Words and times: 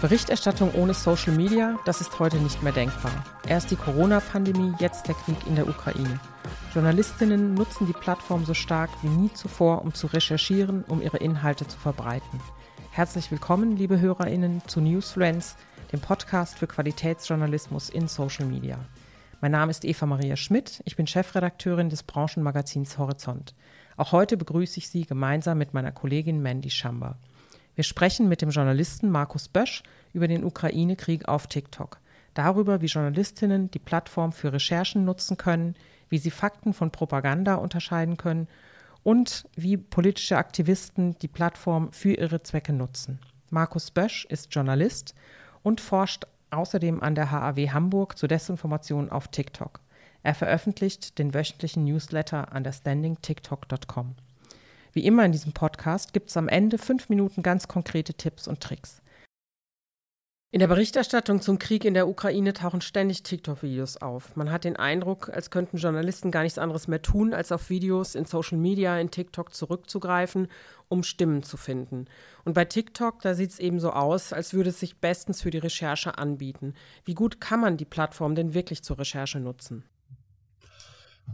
Berichterstattung 0.00 0.72
ohne 0.74 0.94
Social 0.94 1.32
Media, 1.32 1.76
das 1.84 2.00
ist 2.00 2.20
heute 2.20 2.36
nicht 2.36 2.62
mehr 2.62 2.70
denkbar. 2.72 3.10
Erst 3.48 3.72
die 3.72 3.76
Corona-Pandemie, 3.76 4.72
jetzt 4.78 5.08
der 5.08 5.16
Krieg 5.16 5.36
in 5.48 5.56
der 5.56 5.66
Ukraine. 5.66 6.20
Journalistinnen 6.72 7.54
nutzen 7.54 7.88
die 7.88 7.92
Plattform 7.92 8.44
so 8.44 8.54
stark 8.54 8.90
wie 9.02 9.08
nie 9.08 9.32
zuvor, 9.32 9.82
um 9.82 9.92
zu 9.92 10.06
recherchieren, 10.06 10.84
um 10.84 11.02
ihre 11.02 11.16
Inhalte 11.16 11.66
zu 11.66 11.76
verbreiten. 11.76 12.40
Herzlich 12.92 13.28
willkommen, 13.32 13.76
liebe 13.76 13.98
Hörerinnen, 13.98 14.62
zu 14.68 14.80
Newsfluence, 14.80 15.56
dem 15.90 15.98
Podcast 15.98 16.56
für 16.56 16.68
Qualitätsjournalismus 16.68 17.88
in 17.88 18.06
Social 18.06 18.46
Media. 18.46 18.78
Mein 19.40 19.50
Name 19.50 19.72
ist 19.72 19.84
Eva 19.84 20.06
Maria 20.06 20.36
Schmidt, 20.36 20.80
ich 20.84 20.94
bin 20.94 21.08
Chefredakteurin 21.08 21.90
des 21.90 22.04
Branchenmagazins 22.04 22.98
Horizont. 22.98 23.52
Auch 23.96 24.12
heute 24.12 24.36
begrüße 24.36 24.78
ich 24.78 24.90
Sie 24.90 25.06
gemeinsam 25.06 25.58
mit 25.58 25.74
meiner 25.74 25.90
Kollegin 25.90 26.40
Mandy 26.40 26.70
Schamber. 26.70 27.16
Wir 27.78 27.84
sprechen 27.84 28.28
mit 28.28 28.42
dem 28.42 28.50
Journalisten 28.50 29.08
Markus 29.08 29.46
Bösch 29.46 29.84
über 30.12 30.26
den 30.26 30.42
Ukraine-Krieg 30.42 31.28
auf 31.28 31.46
TikTok, 31.46 32.00
darüber, 32.34 32.80
wie 32.80 32.86
Journalistinnen 32.86 33.70
die 33.70 33.78
Plattform 33.78 34.32
für 34.32 34.52
Recherchen 34.52 35.04
nutzen 35.04 35.36
können, 35.36 35.76
wie 36.08 36.18
sie 36.18 36.32
Fakten 36.32 36.72
von 36.72 36.90
Propaganda 36.90 37.54
unterscheiden 37.54 38.16
können 38.16 38.48
und 39.04 39.48
wie 39.54 39.76
politische 39.76 40.38
Aktivisten 40.38 41.16
die 41.20 41.28
Plattform 41.28 41.92
für 41.92 42.14
ihre 42.14 42.42
Zwecke 42.42 42.72
nutzen. 42.72 43.20
Markus 43.50 43.92
Bösch 43.92 44.24
ist 44.24 44.52
Journalist 44.52 45.14
und 45.62 45.80
forscht 45.80 46.26
außerdem 46.50 47.00
an 47.00 47.14
der 47.14 47.30
HAW 47.30 47.70
Hamburg 47.70 48.18
zur 48.18 48.28
Desinformation 48.28 49.08
auf 49.08 49.28
TikTok. 49.28 49.78
Er 50.24 50.34
veröffentlicht 50.34 51.16
den 51.20 51.32
wöchentlichen 51.32 51.84
Newsletter 51.84 52.48
understandingtiktok.com. 52.52 54.16
Wie 54.92 55.04
immer 55.04 55.24
in 55.24 55.32
diesem 55.32 55.52
Podcast 55.52 56.12
gibt 56.12 56.30
es 56.30 56.36
am 56.36 56.48
Ende 56.48 56.78
fünf 56.78 57.08
Minuten 57.08 57.42
ganz 57.42 57.68
konkrete 57.68 58.14
Tipps 58.14 58.48
und 58.48 58.60
Tricks. 58.60 59.02
In 60.50 60.60
der 60.60 60.68
Berichterstattung 60.68 61.42
zum 61.42 61.58
Krieg 61.58 61.84
in 61.84 61.92
der 61.92 62.08
Ukraine 62.08 62.54
tauchen 62.54 62.80
ständig 62.80 63.22
TikTok-Videos 63.22 63.98
auf. 63.98 64.34
Man 64.34 64.50
hat 64.50 64.64
den 64.64 64.76
Eindruck, 64.76 65.28
als 65.28 65.50
könnten 65.50 65.76
Journalisten 65.76 66.30
gar 66.30 66.42
nichts 66.42 66.56
anderes 66.56 66.88
mehr 66.88 67.02
tun, 67.02 67.34
als 67.34 67.52
auf 67.52 67.68
Videos 67.68 68.14
in 68.14 68.24
Social 68.24 68.56
Media, 68.56 68.98
in 68.98 69.10
TikTok 69.10 69.52
zurückzugreifen, 69.52 70.48
um 70.88 71.02
Stimmen 71.02 71.42
zu 71.42 71.58
finden. 71.58 72.06
Und 72.46 72.54
bei 72.54 72.64
TikTok, 72.64 73.20
da 73.20 73.34
sieht 73.34 73.50
es 73.50 73.58
eben 73.58 73.78
so 73.78 73.90
aus, 73.90 74.32
als 74.32 74.54
würde 74.54 74.70
es 74.70 74.80
sich 74.80 74.96
bestens 74.96 75.42
für 75.42 75.50
die 75.50 75.58
Recherche 75.58 76.16
anbieten. 76.16 76.72
Wie 77.04 77.14
gut 77.14 77.42
kann 77.42 77.60
man 77.60 77.76
die 77.76 77.84
Plattform 77.84 78.34
denn 78.34 78.54
wirklich 78.54 78.82
zur 78.82 78.98
Recherche 78.98 79.40
nutzen? 79.40 79.84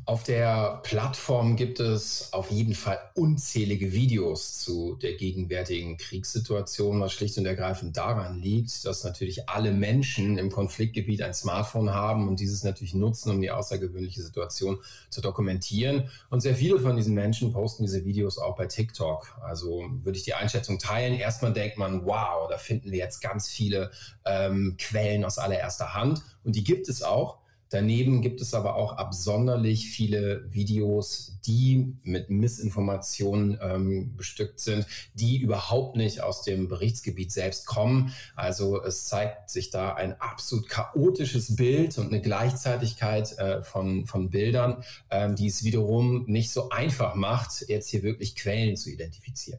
Auf 0.06 0.23
der 0.23 0.81
Plattform 0.83 1.56
gibt 1.56 1.81
es 1.81 2.31
auf 2.33 2.50
jeden 2.50 2.75
Fall 2.75 2.98
unzählige 3.14 3.92
Videos 3.92 4.59
zu 4.59 4.97
der 4.97 5.14
gegenwärtigen 5.14 5.97
Kriegssituation, 5.97 7.00
was 7.00 7.12
schlicht 7.12 7.39
und 7.39 7.47
ergreifend 7.47 7.97
daran 7.97 8.39
liegt, 8.39 8.84
dass 8.84 9.05
natürlich 9.05 9.48
alle 9.48 9.72
Menschen 9.72 10.37
im 10.37 10.50
Konfliktgebiet 10.50 11.22
ein 11.22 11.33
Smartphone 11.33 11.95
haben 11.95 12.28
und 12.28 12.39
dieses 12.39 12.65
natürlich 12.65 12.92
nutzen, 12.92 13.31
um 13.31 13.41
die 13.41 13.50
außergewöhnliche 13.50 14.22
Situation 14.22 14.78
zu 15.09 15.22
dokumentieren. 15.22 16.11
Und 16.28 16.41
sehr 16.41 16.55
viele 16.55 16.78
von 16.81 16.97
diesen 16.97 17.15
Menschen 17.15 17.53
posten 17.53 17.84
diese 17.84 18.05
Videos 18.05 18.37
auch 18.37 18.56
bei 18.56 18.67
TikTok. 18.67 19.39
Also 19.42 19.84
würde 20.03 20.19
ich 20.19 20.25
die 20.25 20.34
Einschätzung 20.34 20.78
teilen. 20.78 21.15
Erstmal 21.15 21.55
denkt 21.55 21.78
man, 21.78 22.05
wow, 22.05 22.47
da 22.50 22.59
finden 22.59 22.91
wir 22.91 22.98
jetzt 22.98 23.22
ganz 23.22 23.48
viele 23.48 23.91
ähm, 24.27 24.77
Quellen 24.78 25.25
aus 25.25 25.39
allererster 25.39 25.95
Hand. 25.95 26.20
Und 26.45 26.56
die 26.56 26.65
gibt 26.65 26.91
es 26.91 27.03
auch. 27.03 27.44
Daneben 27.75 28.22
gibt 28.22 28.41
es 28.41 28.55
aber 28.55 28.77
auch 28.77 28.98
absonderlich 28.98 29.89
viele 29.89 30.47
Videos, 30.53 31.41
die 31.44 31.92
mit 32.05 32.31
Missinformationen 32.31 33.58
ähm, 33.61 34.16
bestückt 34.16 34.61
sind, 34.61 34.86
die 35.14 35.39
überhaupt 35.39 35.97
nicht 35.97 36.22
aus 36.22 36.42
dem 36.42 36.69
Berichtsgebiet 36.69 37.33
selbst 37.33 37.66
kommen. 37.66 38.14
Also 38.36 38.81
es 38.81 39.06
zeigt 39.06 39.50
sich 39.50 39.70
da 39.70 39.92
ein 39.92 40.20
absolut 40.20 40.69
chaotisches 40.69 41.56
Bild 41.56 41.99
und 41.99 42.12
eine 42.12 42.22
Gleichzeitigkeit 42.22 43.37
äh, 43.38 43.65
von, 43.65 44.06
von 44.06 44.31
Bildern, 44.31 44.84
äh, 45.09 45.34
die 45.34 45.49
es 45.49 45.65
wiederum 45.65 46.26
nicht 46.26 46.53
so 46.53 46.69
einfach 46.69 47.16
macht, 47.16 47.69
jetzt 47.69 47.88
hier 47.88 48.04
wirklich 48.04 48.37
Quellen 48.37 48.76
zu 48.76 48.88
identifizieren. 48.88 49.59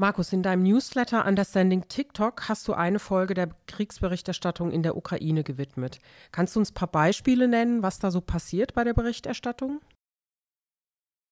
Markus, 0.00 0.32
in 0.32 0.42
deinem 0.42 0.62
Newsletter 0.62 1.26
Understanding 1.26 1.86
TikTok 1.86 2.48
hast 2.48 2.66
du 2.66 2.72
eine 2.72 2.98
Folge 2.98 3.34
der 3.34 3.50
Kriegsberichterstattung 3.66 4.70
in 4.70 4.82
der 4.82 4.96
Ukraine 4.96 5.44
gewidmet. 5.44 5.98
Kannst 6.32 6.56
du 6.56 6.60
uns 6.60 6.70
ein 6.70 6.74
paar 6.74 6.90
Beispiele 6.90 7.48
nennen, 7.48 7.82
was 7.82 7.98
da 7.98 8.10
so 8.10 8.22
passiert 8.22 8.72
bei 8.72 8.82
der 8.82 8.94
Berichterstattung? 8.94 9.82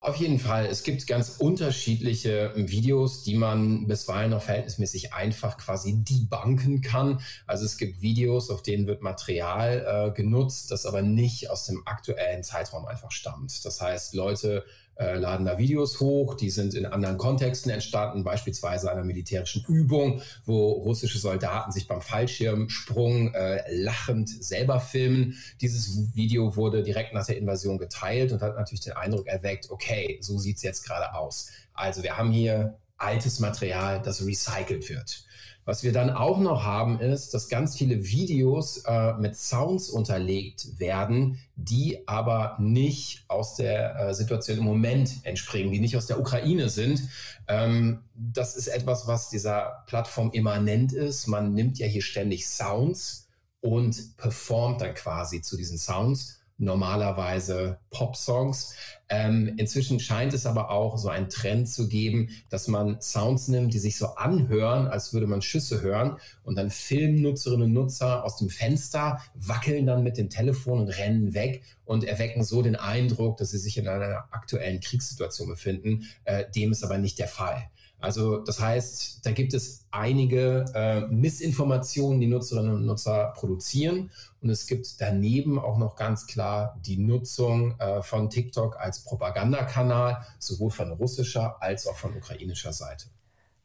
Auf 0.00 0.16
jeden 0.16 0.38
Fall. 0.38 0.66
Es 0.66 0.82
gibt 0.82 1.06
ganz 1.06 1.38
unterschiedliche 1.38 2.52
Videos, 2.54 3.24
die 3.24 3.36
man 3.36 3.88
bisweilen 3.88 4.30
noch 4.30 4.42
verhältnismäßig 4.42 5.14
einfach 5.14 5.56
quasi 5.56 6.04
debunken 6.04 6.82
kann. 6.82 7.20
Also 7.46 7.64
es 7.64 7.78
gibt 7.78 8.02
Videos, 8.02 8.50
auf 8.50 8.62
denen 8.62 8.86
wird 8.86 9.02
Material 9.02 10.10
äh, 10.10 10.14
genutzt, 10.14 10.70
das 10.70 10.84
aber 10.84 11.00
nicht 11.00 11.50
aus 11.50 11.64
dem 11.64 11.82
aktuellen 11.86 12.44
Zeitraum 12.44 12.84
einfach 12.84 13.10
stammt. 13.12 13.64
Das 13.64 13.80
heißt, 13.80 14.14
Leute 14.14 14.66
äh, 14.98 15.16
laden 15.16 15.46
da 15.46 15.58
Videos 15.58 16.00
hoch, 16.00 16.34
die 16.34 16.50
sind 16.50 16.74
in 16.74 16.84
anderen 16.84 17.18
Kontexten 17.18 17.70
entstanden, 17.70 18.24
beispielsweise 18.24 18.90
einer 18.90 19.04
militärischen 19.04 19.64
Übung, 19.66 20.22
wo 20.44 20.72
russische 20.72 21.18
Soldaten 21.18 21.70
sich 21.70 21.86
beim 21.86 22.00
Fallschirmsprung 22.00 23.32
äh, 23.32 23.62
lachend 23.72 24.28
selber 24.28 24.80
filmen. 24.80 25.36
Dieses 25.60 26.14
Video 26.14 26.56
wurde 26.56 26.82
direkt 26.82 27.14
nach 27.14 27.26
der 27.26 27.38
Invasion 27.38 27.78
geteilt 27.78 28.32
und 28.32 28.42
hat 28.42 28.56
natürlich 28.56 28.80
den 28.80 28.94
Eindruck 28.94 29.28
erweckt, 29.28 29.70
okay, 29.70 30.18
so 30.20 30.38
sieht 30.38 30.56
es 30.56 30.62
jetzt 30.62 30.84
gerade 30.84 31.14
aus. 31.14 31.50
Also 31.74 32.02
wir 32.02 32.18
haben 32.18 32.32
hier 32.32 32.76
altes 32.96 33.38
Material, 33.38 34.02
das 34.02 34.26
recycelt 34.26 34.88
wird. 34.88 35.24
Was 35.68 35.82
wir 35.82 35.92
dann 35.92 36.08
auch 36.08 36.38
noch 36.38 36.64
haben, 36.64 36.98
ist, 36.98 37.34
dass 37.34 37.50
ganz 37.50 37.76
viele 37.76 38.02
Videos 38.02 38.84
äh, 38.86 39.12
mit 39.18 39.36
Sounds 39.36 39.90
unterlegt 39.90 40.80
werden, 40.80 41.38
die 41.56 42.08
aber 42.08 42.56
nicht 42.58 43.26
aus 43.28 43.54
der 43.54 43.94
äh, 44.00 44.14
Situation 44.14 44.56
im 44.56 44.64
Moment 44.64 45.16
entspringen, 45.24 45.70
die 45.70 45.80
nicht 45.80 45.94
aus 45.94 46.06
der 46.06 46.18
Ukraine 46.18 46.70
sind. 46.70 47.02
Ähm, 47.48 48.00
das 48.14 48.56
ist 48.56 48.68
etwas, 48.68 49.08
was 49.08 49.28
dieser 49.28 49.84
Plattform 49.86 50.30
immanent 50.32 50.94
ist. 50.94 51.26
Man 51.26 51.52
nimmt 51.52 51.78
ja 51.78 51.86
hier 51.86 52.00
ständig 52.00 52.48
Sounds 52.48 53.28
und 53.60 54.16
performt 54.16 54.80
dann 54.80 54.94
quasi 54.94 55.42
zu 55.42 55.58
diesen 55.58 55.76
Sounds 55.76 56.37
normalerweise 56.58 57.78
Pop-Songs. 57.90 58.74
Ähm, 59.08 59.54
inzwischen 59.56 60.00
scheint 60.00 60.34
es 60.34 60.44
aber 60.44 60.70
auch 60.70 60.98
so 60.98 61.08
einen 61.08 61.30
Trend 61.30 61.68
zu 61.68 61.88
geben, 61.88 62.28
dass 62.50 62.68
man 62.68 63.00
Sounds 63.00 63.48
nimmt, 63.48 63.72
die 63.72 63.78
sich 63.78 63.96
so 63.96 64.08
anhören, 64.16 64.86
als 64.86 65.14
würde 65.14 65.26
man 65.26 65.40
Schüsse 65.40 65.80
hören 65.80 66.18
und 66.42 66.56
dann 66.56 66.68
filmen 66.68 67.22
Nutzerinnen 67.22 67.68
und 67.68 67.72
Nutzer 67.72 68.24
aus 68.24 68.36
dem 68.36 68.50
Fenster, 68.50 69.22
wackeln 69.34 69.86
dann 69.86 70.02
mit 70.02 70.18
dem 70.18 70.28
Telefon 70.28 70.80
und 70.80 70.88
rennen 70.88 71.32
weg 71.32 71.62
und 71.86 72.04
erwecken 72.04 72.44
so 72.44 72.60
den 72.60 72.76
Eindruck, 72.76 73.38
dass 73.38 73.52
sie 73.52 73.58
sich 73.58 73.78
in 73.78 73.88
einer 73.88 74.28
aktuellen 74.30 74.80
Kriegssituation 74.80 75.48
befinden. 75.48 76.06
Äh, 76.24 76.44
dem 76.54 76.72
ist 76.72 76.84
aber 76.84 76.98
nicht 76.98 77.18
der 77.18 77.28
Fall. 77.28 77.70
Also 78.00 78.38
das 78.38 78.60
heißt, 78.60 79.26
da 79.26 79.32
gibt 79.32 79.54
es 79.54 79.86
einige 79.90 80.64
äh, 80.74 81.00
Missinformationen, 81.00 82.20
die 82.20 82.28
Nutzerinnen 82.28 82.72
und 82.72 82.86
Nutzer 82.86 83.32
produzieren. 83.36 84.10
Und 84.40 84.50
es 84.50 84.66
gibt 84.66 85.00
daneben 85.00 85.58
auch 85.58 85.78
noch 85.78 85.96
ganz 85.96 86.26
klar 86.26 86.78
die 86.86 86.96
Nutzung 86.96 87.78
äh, 87.80 88.02
von 88.02 88.30
TikTok 88.30 88.78
als 88.78 89.02
Propagandakanal, 89.02 90.24
sowohl 90.38 90.70
von 90.70 90.92
russischer 90.92 91.60
als 91.60 91.86
auch 91.88 91.96
von 91.96 92.16
ukrainischer 92.16 92.72
Seite. 92.72 93.06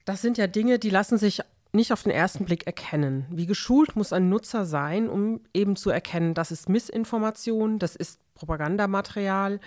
Das 0.06 0.22
sind 0.22 0.38
ja 0.38 0.48
Dinge, 0.48 0.80
die 0.80 0.90
lassen 0.90 1.18
sich 1.18 1.42
nicht 1.72 1.92
auf 1.92 2.04
den 2.04 2.12
ersten 2.12 2.46
Blick 2.46 2.66
erkennen. 2.68 3.26
Wie 3.32 3.46
geschult 3.46 3.96
muss 3.96 4.14
ein 4.14 4.30
Nutzer 4.30 4.66
sein, 4.66 5.10
um 5.10 5.42
eben 5.54 5.76
zu 5.76 5.90
erkennen, 5.90 6.34
das 6.34 6.52
ist 6.52 6.70
Missinformation, 6.70 7.80
das 7.80 7.96
ist 7.96 8.20
Propagandamaterial, 8.36 9.60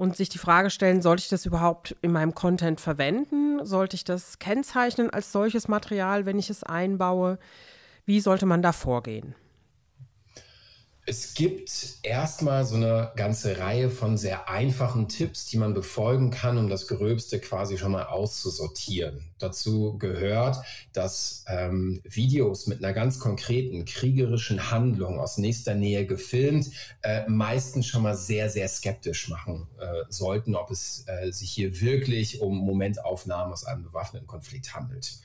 und 0.00 0.16
sich 0.16 0.30
die 0.30 0.38
Frage 0.38 0.70
stellen, 0.70 1.02
sollte 1.02 1.24
ich 1.24 1.28
das 1.28 1.44
überhaupt 1.44 1.94
in 2.00 2.10
meinem 2.10 2.34
Content 2.34 2.80
verwenden? 2.80 3.66
Sollte 3.66 3.96
ich 3.96 4.04
das 4.04 4.38
kennzeichnen 4.38 5.10
als 5.10 5.30
solches 5.30 5.68
Material, 5.68 6.24
wenn 6.24 6.38
ich 6.38 6.48
es 6.48 6.62
einbaue? 6.62 7.38
Wie 8.06 8.20
sollte 8.20 8.46
man 8.46 8.62
da 8.62 8.72
vorgehen? 8.72 9.34
Es 11.10 11.34
gibt 11.34 11.96
erstmal 12.04 12.64
so 12.64 12.76
eine 12.76 13.10
ganze 13.16 13.58
Reihe 13.58 13.90
von 13.90 14.16
sehr 14.16 14.48
einfachen 14.48 15.08
Tipps, 15.08 15.44
die 15.46 15.56
man 15.56 15.74
befolgen 15.74 16.30
kann, 16.30 16.56
um 16.56 16.68
das 16.68 16.86
Gröbste 16.86 17.40
quasi 17.40 17.78
schon 17.78 17.90
mal 17.90 18.04
auszusortieren. 18.04 19.28
Dazu 19.40 19.98
gehört, 19.98 20.58
dass 20.92 21.44
ähm, 21.48 22.00
Videos 22.04 22.68
mit 22.68 22.78
einer 22.78 22.92
ganz 22.92 23.18
konkreten 23.18 23.86
kriegerischen 23.86 24.70
Handlung 24.70 25.18
aus 25.18 25.36
nächster 25.36 25.74
Nähe 25.74 26.06
gefilmt 26.06 26.70
äh, 27.02 27.28
meistens 27.28 27.88
schon 27.88 28.02
mal 28.02 28.14
sehr, 28.16 28.48
sehr 28.48 28.68
skeptisch 28.68 29.28
machen 29.30 29.66
äh, 29.80 30.04
sollten, 30.10 30.54
ob 30.54 30.70
es 30.70 31.06
äh, 31.08 31.32
sich 31.32 31.50
hier 31.50 31.80
wirklich 31.80 32.40
um 32.40 32.56
Momentaufnahmen 32.56 33.52
aus 33.52 33.64
einem 33.64 33.82
bewaffneten 33.82 34.28
Konflikt 34.28 34.76
handelt. 34.76 35.18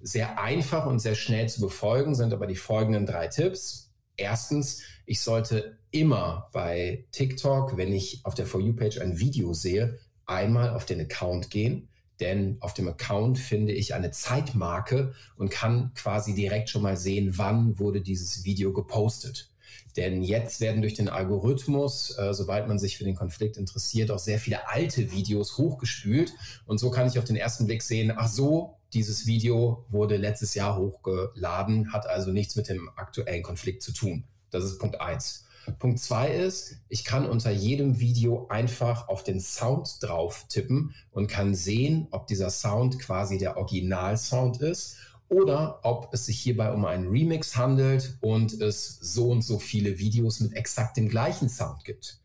Sehr 0.00 0.38
einfach 0.38 0.86
und 0.86 1.00
sehr 1.00 1.16
schnell 1.16 1.48
zu 1.48 1.60
befolgen 1.60 2.14
sind 2.14 2.32
aber 2.32 2.46
die 2.46 2.54
folgenden 2.54 3.04
drei 3.04 3.26
Tipps. 3.26 3.90
Erstens, 4.16 4.82
ich 5.06 5.20
sollte 5.20 5.78
immer 5.90 6.48
bei 6.52 7.06
TikTok, 7.12 7.76
wenn 7.76 7.92
ich 7.92 8.20
auf 8.24 8.34
der 8.34 8.46
For 8.46 8.60
You-Page 8.60 9.00
ein 9.00 9.18
Video 9.18 9.52
sehe, 9.52 9.98
einmal 10.26 10.70
auf 10.70 10.86
den 10.86 11.00
Account 11.00 11.50
gehen, 11.50 11.88
denn 12.20 12.56
auf 12.60 12.74
dem 12.74 12.88
Account 12.88 13.38
finde 13.38 13.72
ich 13.72 13.94
eine 13.94 14.10
Zeitmarke 14.10 15.14
und 15.36 15.50
kann 15.50 15.92
quasi 15.94 16.34
direkt 16.34 16.70
schon 16.70 16.82
mal 16.82 16.96
sehen, 16.96 17.36
wann 17.36 17.78
wurde 17.78 18.00
dieses 18.00 18.44
Video 18.44 18.72
gepostet. 18.72 19.50
Denn 19.96 20.22
jetzt 20.22 20.60
werden 20.60 20.82
durch 20.82 20.94
den 20.94 21.08
Algorithmus, 21.08 22.16
äh, 22.18 22.34
sobald 22.34 22.66
man 22.66 22.78
sich 22.78 22.96
für 22.98 23.04
den 23.04 23.14
Konflikt 23.14 23.56
interessiert, 23.56 24.10
auch 24.10 24.18
sehr 24.18 24.38
viele 24.38 24.68
alte 24.68 25.12
Videos 25.12 25.56
hochgespült. 25.56 26.32
Und 26.66 26.78
so 26.78 26.90
kann 26.90 27.06
ich 27.06 27.18
auf 27.18 27.24
den 27.24 27.36
ersten 27.36 27.66
Blick 27.66 27.82
sehen, 27.82 28.12
ach 28.16 28.28
so, 28.28 28.76
dieses 28.92 29.26
Video 29.26 29.84
wurde 29.88 30.16
letztes 30.16 30.54
Jahr 30.54 30.78
hochgeladen, 30.78 31.92
hat 31.92 32.06
also 32.06 32.30
nichts 32.30 32.56
mit 32.56 32.68
dem 32.68 32.88
aktuellen 32.96 33.42
Konflikt 33.42 33.82
zu 33.82 33.92
tun. 33.92 34.24
Das 34.54 34.64
ist 34.64 34.78
Punkt 34.78 35.00
eins. 35.00 35.46
Punkt 35.80 35.98
zwei 35.98 36.30
ist, 36.30 36.76
ich 36.88 37.04
kann 37.04 37.28
unter 37.28 37.50
jedem 37.50 37.98
Video 37.98 38.46
einfach 38.48 39.08
auf 39.08 39.24
den 39.24 39.40
Sound 39.40 39.96
drauf 40.00 40.46
tippen 40.48 40.94
und 41.10 41.26
kann 41.26 41.56
sehen, 41.56 42.06
ob 42.12 42.28
dieser 42.28 42.50
Sound 42.50 43.00
quasi 43.00 43.36
der 43.36 43.56
Originalsound 43.56 44.60
ist 44.60 44.96
oder 45.28 45.80
ob 45.82 46.12
es 46.12 46.26
sich 46.26 46.38
hierbei 46.38 46.70
um 46.72 46.84
einen 46.84 47.08
Remix 47.08 47.56
handelt 47.56 48.16
und 48.20 48.52
es 48.60 48.98
so 49.00 49.30
und 49.30 49.42
so 49.42 49.58
viele 49.58 49.98
Videos 49.98 50.38
mit 50.38 50.52
exakt 50.52 50.98
dem 50.98 51.08
gleichen 51.08 51.48
Sound 51.48 51.84
gibt. 51.84 52.20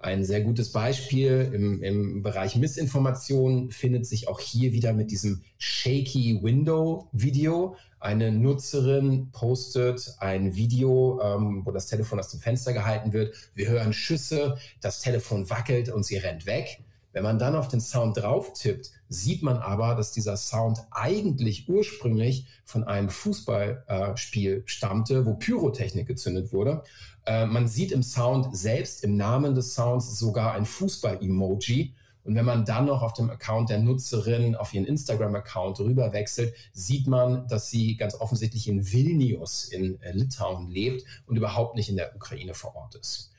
Ein 0.00 0.24
sehr 0.24 0.42
gutes 0.42 0.70
Beispiel 0.70 1.50
im, 1.52 1.82
im 1.82 2.22
Bereich 2.22 2.54
Missinformation 2.54 3.72
findet 3.72 4.06
sich 4.06 4.28
auch 4.28 4.38
hier 4.38 4.72
wieder 4.72 4.92
mit 4.92 5.10
diesem 5.10 5.42
Shaky 5.58 6.38
Window 6.40 7.08
Video. 7.10 7.74
Eine 7.98 8.30
Nutzerin 8.30 9.32
postet 9.32 10.14
ein 10.20 10.54
Video, 10.54 11.20
ähm, 11.20 11.62
wo 11.64 11.72
das 11.72 11.88
Telefon 11.88 12.20
aus 12.20 12.28
dem 12.28 12.38
Fenster 12.38 12.72
gehalten 12.72 13.12
wird. 13.12 13.34
Wir 13.56 13.68
hören 13.68 13.92
Schüsse, 13.92 14.56
das 14.80 15.00
Telefon 15.00 15.50
wackelt 15.50 15.88
und 15.88 16.06
sie 16.06 16.18
rennt 16.18 16.46
weg. 16.46 16.80
Wenn 17.12 17.24
man 17.24 17.40
dann 17.40 17.56
auf 17.56 17.66
den 17.66 17.80
Sound 17.80 18.18
drauf 18.18 18.52
tippt, 18.52 18.92
sieht 19.08 19.42
man 19.42 19.56
aber, 19.56 19.94
dass 19.94 20.12
dieser 20.12 20.36
Sound 20.36 20.78
eigentlich 20.90 21.68
ursprünglich 21.68 22.46
von 22.64 22.84
einem 22.84 23.08
Fußballspiel 23.08 24.62
stammte, 24.66 25.26
wo 25.26 25.34
Pyrotechnik 25.34 26.06
gezündet 26.06 26.52
wurde. 26.52 26.82
Äh, 27.24 27.46
man 27.46 27.68
sieht 27.68 27.92
im 27.92 28.02
Sound 28.02 28.56
selbst, 28.56 29.04
im 29.04 29.16
Namen 29.16 29.54
des 29.54 29.74
Sounds 29.74 30.18
sogar 30.18 30.52
ein 30.52 30.64
Fußball-Emoji. 30.64 31.94
Und 32.24 32.34
wenn 32.34 32.44
man 32.44 32.66
dann 32.66 32.84
noch 32.84 33.00
auf 33.00 33.14
dem 33.14 33.30
Account 33.30 33.70
der 33.70 33.78
Nutzerin 33.78 34.54
auf 34.54 34.74
ihren 34.74 34.84
Instagram-Account 34.84 35.80
rüberwechselt, 35.80 36.52
sieht 36.72 37.06
man, 37.06 37.48
dass 37.48 37.70
sie 37.70 37.96
ganz 37.96 38.14
offensichtlich 38.14 38.68
in 38.68 38.92
Vilnius 38.92 39.64
in 39.64 40.00
äh, 40.02 40.12
Litauen 40.12 40.68
lebt 40.68 41.04
und 41.26 41.36
überhaupt 41.36 41.74
nicht 41.74 41.88
in 41.88 41.96
der 41.96 42.14
Ukraine 42.14 42.52
vor 42.52 42.76
Ort 42.76 42.96
ist. 42.96 43.32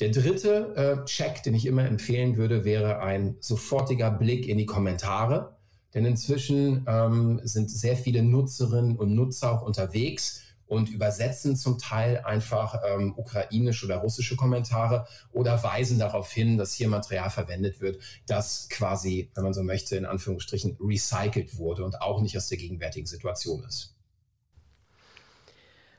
Der 0.00 0.08
dritte 0.08 0.74
äh, 0.74 1.04
Check, 1.04 1.42
den 1.44 1.54
ich 1.54 1.66
immer 1.66 1.84
empfehlen 1.84 2.36
würde, 2.36 2.64
wäre 2.64 3.00
ein 3.00 3.36
sofortiger 3.40 4.10
Blick 4.10 4.48
in 4.48 4.58
die 4.58 4.66
Kommentare. 4.66 5.56
Denn 5.94 6.04
inzwischen 6.04 6.84
ähm, 6.88 7.40
sind 7.44 7.70
sehr 7.70 7.96
viele 7.96 8.24
Nutzerinnen 8.24 8.96
und 8.96 9.14
Nutzer 9.14 9.52
auch 9.52 9.62
unterwegs 9.62 10.42
und 10.66 10.88
übersetzen 10.88 11.56
zum 11.56 11.78
Teil 11.78 12.18
einfach 12.24 12.80
ähm, 12.84 13.14
ukrainische 13.16 13.86
oder 13.86 13.98
russische 13.98 14.34
Kommentare 14.34 15.06
oder 15.32 15.62
weisen 15.62 16.00
darauf 16.00 16.32
hin, 16.32 16.58
dass 16.58 16.74
hier 16.74 16.88
Material 16.88 17.30
verwendet 17.30 17.80
wird, 17.80 18.02
das 18.26 18.68
quasi, 18.70 19.30
wenn 19.34 19.44
man 19.44 19.54
so 19.54 19.62
möchte, 19.62 19.96
in 19.96 20.06
Anführungsstrichen 20.06 20.76
recycelt 20.80 21.58
wurde 21.58 21.84
und 21.84 22.00
auch 22.00 22.20
nicht 22.20 22.36
aus 22.36 22.48
der 22.48 22.58
gegenwärtigen 22.58 23.06
Situation 23.06 23.62
ist. 23.64 23.93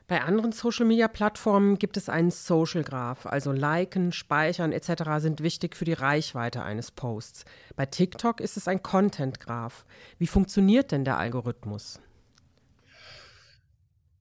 Bei 0.08 0.22
anderen 0.22 0.52
Social-Media-Plattformen 0.52 1.78
gibt 1.78 1.96
es 1.96 2.08
einen 2.08 2.30
Social 2.30 2.84
Graph, 2.84 3.26
also 3.26 3.50
Liken, 3.50 4.12
Speichern 4.12 4.70
etc. 4.70 5.18
sind 5.18 5.42
wichtig 5.42 5.74
für 5.74 5.84
die 5.84 5.94
Reichweite 5.94 6.62
eines 6.62 6.92
Posts. 6.92 7.44
Bei 7.74 7.86
TikTok 7.86 8.40
ist 8.40 8.56
es 8.56 8.68
ein 8.68 8.84
Content 8.84 9.40
Graph. 9.40 9.84
Wie 10.18 10.28
funktioniert 10.28 10.92
denn 10.92 11.04
der 11.04 11.18
Algorithmus? 11.18 11.98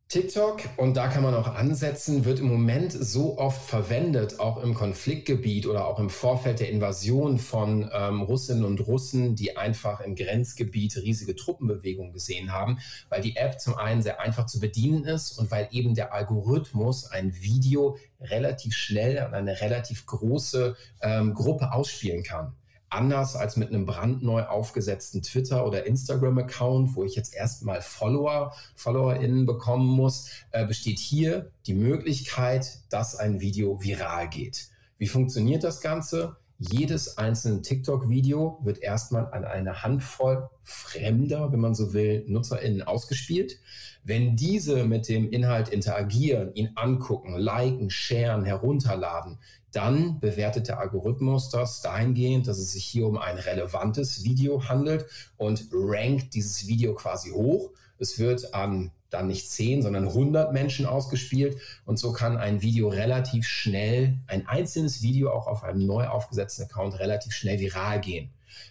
TikTok, 0.07 0.61
und 0.77 0.95
da 0.97 1.07
kann 1.07 1.23
man 1.23 1.33
auch 1.33 1.47
ansetzen, 1.47 2.25
wird 2.25 2.39
im 2.39 2.47
Moment 2.47 2.91
so 2.91 3.39
oft 3.39 3.59
verwendet, 3.59 4.39
auch 4.39 4.61
im 4.61 4.75
Konfliktgebiet 4.75 5.65
oder 5.65 5.87
auch 5.87 5.99
im 5.99 6.11
Vorfeld 6.11 6.59
der 6.59 6.69
Invasion 6.69 7.39
von 7.39 7.89
ähm, 7.91 8.21
Russinnen 8.21 8.65
und 8.65 8.85
Russen, 8.85 9.35
die 9.35 9.57
einfach 9.57 10.01
im 10.01 10.15
Grenzgebiet 10.15 10.95
riesige 10.97 11.35
Truppenbewegungen 11.35 12.13
gesehen 12.13 12.51
haben, 12.51 12.77
weil 13.09 13.21
die 13.21 13.35
App 13.35 13.59
zum 13.59 13.75
einen 13.75 14.03
sehr 14.03 14.21
einfach 14.21 14.45
zu 14.45 14.59
bedienen 14.59 15.05
ist 15.05 15.31
und 15.39 15.49
weil 15.49 15.69
eben 15.71 15.95
der 15.95 16.13
Algorithmus 16.13 17.09
ein 17.09 17.33
Video 17.41 17.97
relativ 18.21 18.75
schnell 18.75 19.17
an 19.17 19.33
eine 19.33 19.59
relativ 19.59 20.05
große 20.05 20.75
ähm, 21.01 21.33
Gruppe 21.33 21.71
ausspielen 21.71 22.21
kann 22.21 22.53
anders 22.95 23.35
als 23.35 23.57
mit 23.57 23.69
einem 23.69 23.85
brandneu 23.85 24.43
aufgesetzten 24.43 25.21
Twitter- 25.21 25.65
oder 25.67 25.85
Instagram-Account, 25.85 26.95
wo 26.95 27.03
ich 27.03 27.15
jetzt 27.15 27.35
erstmal 27.35 27.81
Follower, 27.81 28.55
FollowerInnen 28.75 29.45
bekommen 29.45 29.87
muss, 29.87 30.29
äh, 30.51 30.65
besteht 30.65 30.99
hier 30.99 31.51
die 31.67 31.73
Möglichkeit, 31.73 32.79
dass 32.89 33.15
ein 33.15 33.41
Video 33.41 33.81
viral 33.81 34.29
geht. 34.29 34.69
Wie 34.97 35.07
funktioniert 35.07 35.63
das 35.63 35.81
Ganze? 35.81 36.37
Jedes 36.57 37.17
einzelne 37.17 37.61
TikTok-Video 37.61 38.59
wird 38.63 38.81
erstmal 38.81 39.29
an 39.33 39.43
eine 39.43 39.83
Handvoll 39.83 40.49
fremder, 40.63 41.51
wenn 41.51 41.59
man 41.59 41.75
so 41.75 41.93
will, 41.93 42.23
NutzerInnen 42.27 42.81
ausgespielt. 42.81 43.59
Wenn 44.05 44.37
diese 44.37 44.85
mit 44.85 45.09
dem 45.09 45.29
Inhalt 45.29 45.67
interagieren, 45.67 46.53
ihn 46.53 46.71
angucken, 46.75 47.37
liken, 47.37 47.89
sharen, 47.89 48.45
herunterladen, 48.45 49.39
dann 49.75 50.19
bewertet 50.19 50.67
der 50.67 50.79
Algorithmus 50.79 51.49
das 51.49 51.81
dahingehend, 51.81 52.47
dass 52.47 52.59
es 52.59 52.71
sich 52.71 52.85
hier 52.85 53.07
um 53.07 53.17
ein 53.17 53.37
relevantes 53.37 54.23
Video 54.23 54.69
handelt 54.69 55.05
und 55.37 55.67
rankt 55.71 56.33
dieses 56.33 56.67
Video 56.67 56.95
quasi 56.95 57.31
hoch. 57.31 57.71
Es 57.97 58.17
wird 58.17 58.53
an 58.53 58.91
dann 59.09 59.27
nicht 59.27 59.49
10, 59.49 59.81
sondern 59.81 60.07
100 60.07 60.51
Menschen 60.53 60.85
ausgespielt 60.85 61.57
und 61.85 61.97
so 61.97 62.11
kann 62.11 62.37
ein 62.37 62.61
Video 62.61 62.89
relativ 62.89 63.47
schnell, 63.47 64.17
ein 64.27 64.47
einzelnes 64.47 65.01
Video 65.01 65.31
auch 65.31 65.47
auf 65.47 65.63
einem 65.63 65.85
neu 65.85 66.07
aufgesetzten 66.07 66.65
Account 66.65 66.99
relativ 66.99 67.33
schnell 67.33 67.59
viral 67.59 68.01
gehen. 68.01 68.29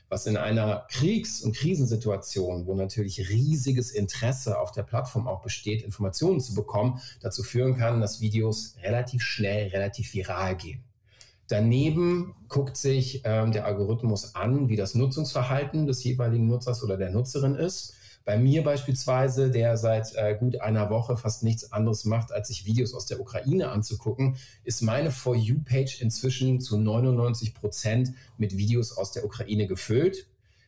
Was 0.08 0.26
in 0.26 0.36
einer 0.36 0.86
Kriegs- 0.90 1.42
und 1.42 1.54
Krisensituation, 1.54 2.66
wo 2.66 2.74
natürlich 2.74 3.28
riesiges 3.28 3.90
Interesse 3.90 4.58
auf 4.58 4.72
der 4.72 4.82
Plattform 4.82 5.26
auch 5.28 5.42
besteht, 5.42 5.82
Informationen 5.82 6.40
zu 6.40 6.54
bekommen, 6.54 7.00
dazu 7.20 7.42
führen 7.42 7.76
kann, 7.76 8.00
dass 8.00 8.20
Videos 8.20 8.76
relativ 8.82 9.22
schnell, 9.22 9.68
relativ 9.68 10.14
viral 10.14 10.56
gehen. 10.56 10.82
Daneben 11.48 12.34
guckt 12.48 12.76
sich 12.76 13.22
ähm, 13.24 13.52
der 13.52 13.66
Algorithmus 13.66 14.34
an, 14.34 14.68
wie 14.68 14.76
das 14.76 14.94
Nutzungsverhalten 14.94 15.86
des 15.86 16.02
jeweiligen 16.04 16.46
Nutzers 16.46 16.82
oder 16.82 16.96
der 16.96 17.10
Nutzerin 17.10 17.54
ist. 17.54 17.94
Bei 18.24 18.38
mir 18.38 18.64
beispielsweise, 18.64 19.50
der 19.50 19.76
seit 19.76 20.14
äh, 20.14 20.34
gut 20.34 20.60
einer 20.62 20.88
Woche 20.88 21.18
fast 21.18 21.42
nichts 21.42 21.72
anderes 21.72 22.06
macht, 22.06 22.32
als 22.32 22.48
sich 22.48 22.64
Videos 22.64 22.94
aus 22.94 23.04
der 23.04 23.20
Ukraine 23.20 23.68
anzugucken, 23.68 24.36
ist 24.64 24.80
meine 24.80 25.10
For 25.10 25.36
You-Page 25.36 26.00
inzwischen 26.00 26.60
zu 26.60 26.78
99 26.78 27.54
Prozent 27.54 28.14
mit 28.38 28.56
Videos 28.56 28.96
aus 28.96 29.12
der 29.12 29.26
Ukraine 29.26 29.66
gefüllt. 29.66 30.26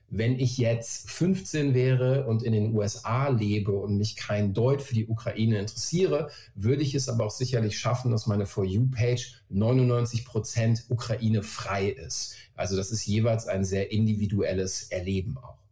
Wenn 0.08 0.38
ich 0.38 0.56
jetzt 0.56 1.10
15 1.10 1.74
wäre 1.74 2.26
und 2.26 2.44
in 2.44 2.52
den 2.52 2.74
USA 2.74 3.28
lebe 3.28 3.72
und 3.72 3.96
mich 3.96 4.14
kein 4.14 4.54
Deut 4.54 4.80
für 4.80 4.94
die 4.94 5.08
Ukraine 5.08 5.58
interessiere, 5.58 6.30
würde 6.54 6.82
ich 6.82 6.94
es 6.94 7.08
aber 7.08 7.26
auch 7.26 7.30
sicherlich 7.30 7.78
schaffen, 7.78 8.12
dass 8.12 8.28
meine 8.28 8.46
For 8.46 8.64
You-Page 8.64 9.42
99 9.48 10.24
Prozent 10.24 10.84
Ukraine 10.88 11.42
frei 11.42 11.88
ist. 11.88 12.36
Also 12.54 12.76
das 12.76 12.92
ist 12.92 13.04
jeweils 13.06 13.48
ein 13.48 13.64
sehr 13.64 13.90
individuelles 13.90 14.84
Erleben 14.90 15.36
auch. 15.38 15.65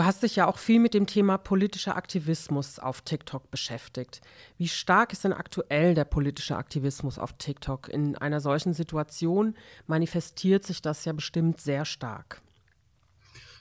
Du 0.00 0.06
hast 0.06 0.22
dich 0.22 0.34
ja 0.36 0.46
auch 0.48 0.56
viel 0.56 0.80
mit 0.80 0.94
dem 0.94 1.06
Thema 1.06 1.36
politischer 1.36 1.94
Aktivismus 1.94 2.78
auf 2.78 3.02
TikTok 3.02 3.50
beschäftigt. 3.50 4.22
Wie 4.56 4.66
stark 4.66 5.12
ist 5.12 5.24
denn 5.24 5.34
aktuell 5.34 5.92
der 5.92 6.06
politische 6.06 6.56
Aktivismus 6.56 7.18
auf 7.18 7.34
TikTok? 7.34 7.90
In 7.90 8.16
einer 8.16 8.40
solchen 8.40 8.72
Situation 8.72 9.54
manifestiert 9.86 10.64
sich 10.64 10.80
das 10.80 11.04
ja 11.04 11.12
bestimmt 11.12 11.60
sehr 11.60 11.84
stark. 11.84 12.40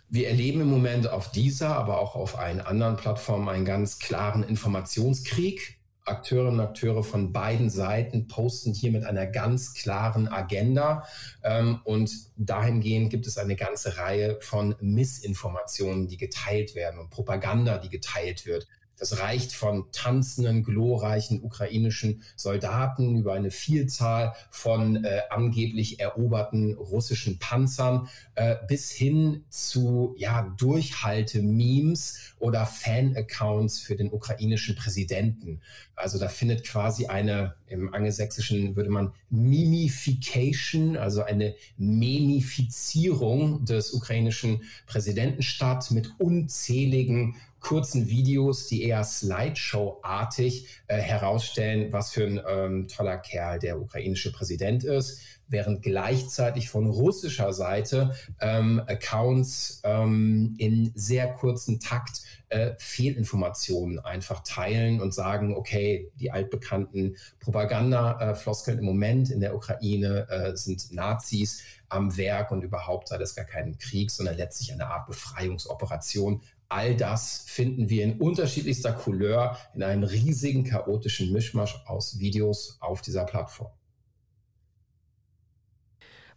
Wir 0.07 0.29
erleben 0.29 0.61
im 0.61 0.69
Moment 0.69 1.09
auf 1.09 1.29
dieser, 1.29 1.75
aber 1.75 1.99
auch 1.99 2.15
auf 2.15 2.39
allen 2.39 2.61
anderen 2.61 2.95
Plattformen 2.95 3.49
einen 3.49 3.65
ganz 3.65 3.99
klaren 3.99 4.43
Informationskrieg. 4.43 5.78
Akteurinnen 6.09 6.55
und 6.55 6.59
Akteure 6.59 7.03
von 7.03 7.31
beiden 7.31 7.69
Seiten 7.69 8.27
posten 8.27 8.73
hier 8.73 8.91
mit 8.91 9.05
einer 9.05 9.27
ganz 9.27 9.73
klaren 9.73 10.27
Agenda. 10.27 11.03
Ähm, 11.43 11.79
und 11.83 12.11
dahingehend 12.37 13.09
gibt 13.09 13.27
es 13.27 13.37
eine 13.37 13.55
ganze 13.55 13.97
Reihe 13.97 14.39
von 14.41 14.75
Missinformationen, 14.81 16.07
die 16.07 16.17
geteilt 16.17 16.75
werden 16.75 16.99
und 16.99 17.09
Propaganda, 17.09 17.77
die 17.77 17.89
geteilt 17.89 18.45
wird. 18.45 18.67
Das 18.99 19.19
reicht 19.19 19.53
von 19.53 19.85
tanzenden, 19.91 20.63
glorreichen 20.63 21.41
ukrainischen 21.41 22.23
Soldaten 22.35 23.15
über 23.15 23.33
eine 23.33 23.49
Vielzahl 23.49 24.33
von 24.51 25.03
äh, 25.03 25.21
angeblich 25.29 25.99
eroberten 25.99 26.73
russischen 26.73 27.39
Panzern 27.39 28.09
äh, 28.35 28.57
bis 28.67 28.91
hin 28.91 29.45
zu 29.49 30.15
ja, 30.17 30.53
Durchhalte-Memes 30.57 32.35
oder 32.39 32.65
Fan-Accounts 32.65 33.79
für 33.79 33.95
den 33.95 34.11
ukrainischen 34.11 34.75
Präsidenten. 34.75 35.61
Also 35.95 36.17
da 36.17 36.27
findet 36.27 36.65
quasi 36.65 37.07
eine, 37.07 37.55
im 37.67 37.93
Angelsächsischen 37.93 38.75
würde 38.75 38.89
man 38.89 39.13
Mimification, 39.29 40.97
also 40.97 41.23
eine 41.23 41.55
Memifizierung 41.77 43.65
des 43.65 43.93
ukrainischen 43.93 44.63
Präsidenten 44.87 45.41
statt 45.41 45.91
mit 45.91 46.13
unzähligen 46.17 47.35
kurzen 47.59 48.07
Videos, 48.07 48.67
die 48.67 48.83
eher 48.83 49.03
Slideshow-artig 49.03 50.67
äh, 50.87 50.97
herausstellen, 50.97 51.91
was 51.91 52.11
für 52.11 52.25
ein 52.25 52.41
ähm, 52.47 52.87
toller 52.87 53.17
Kerl 53.17 53.59
der 53.59 53.79
ukrainische 53.79 54.31
Präsident 54.31 54.83
ist, 54.83 55.21
während 55.47 55.81
gleichzeitig 55.81 56.69
von 56.69 56.87
russischer 56.87 57.53
Seite 57.53 58.13
ähm, 58.39 58.81
Accounts 58.87 59.81
ähm, 59.83 60.55
in 60.57 60.91
sehr 60.95 61.33
kurzen 61.33 61.79
Takt 61.79 62.21
äh, 62.49 62.73
Fehlinformationen 62.77 63.99
einfach 63.99 64.43
teilen 64.43 65.01
und 65.01 65.13
sagen, 65.13 65.55
okay, 65.55 66.11
die 66.15 66.31
altbekannten 66.31 67.17
Propaganda-Floskeln 67.39 68.79
im 68.79 68.85
Moment 68.85 69.29
in 69.31 69.39
der 69.39 69.55
Ukraine 69.55 70.27
äh, 70.29 70.55
sind 70.55 70.91
Nazis 70.91 71.61
am 71.89 72.15
Werk 72.17 72.51
und 72.51 72.63
überhaupt 72.63 73.09
sei 73.09 73.17
das 73.17 73.35
gar 73.35 73.45
kein 73.45 73.77
Krieg, 73.77 74.11
sondern 74.11 74.37
letztlich 74.37 74.71
eine 74.71 74.87
Art 74.87 75.07
Befreiungsoperation 75.07 76.41
All 76.69 76.95
das 76.95 77.45
finden 77.47 77.89
wir 77.89 78.03
in 78.03 78.19
unterschiedlichster 78.19 78.93
Couleur 78.93 79.57
in 79.73 79.81
einem 79.81 80.03
riesigen 80.03 80.63
chaotischen 80.63 81.33
Mischmasch 81.33 81.83
aus 81.87 82.19
Videos 82.19 82.77
auf 82.79 83.01
dieser 83.01 83.25
Plattform. 83.25 83.71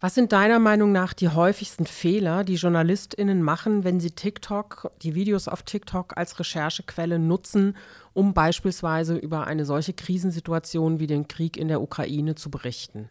Was 0.01 0.15
sind 0.17 0.33
deiner 0.33 0.59
Meinung 0.59 0.91
nach 0.91 1.13
die 1.13 1.29
häufigsten 1.29 1.87
Fehler, 1.87 2.43
die 2.43 2.55
JournalistInnen 2.55 3.41
machen, 3.41 3.85
wenn 3.85 4.01
sie 4.01 4.11
TikTok, 4.11 4.91
die 5.03 5.15
Videos 5.15 5.47
auf 5.47 5.63
TikTok 5.63 6.17
als 6.17 6.41
Recherchequelle 6.41 7.21
nutzen, 7.21 7.77
um 8.13 8.35
beispielsweise 8.35 9.17
über 9.17 9.47
eine 9.47 9.65
solche 9.65 9.93
Krisensituation 9.93 10.99
wie 10.99 11.07
den 11.07 11.29
Krieg 11.29 11.57
in 11.57 11.69
der 11.69 11.83
Ukraine 11.83 12.35
zu 12.35 12.51
berichten? 12.51 13.11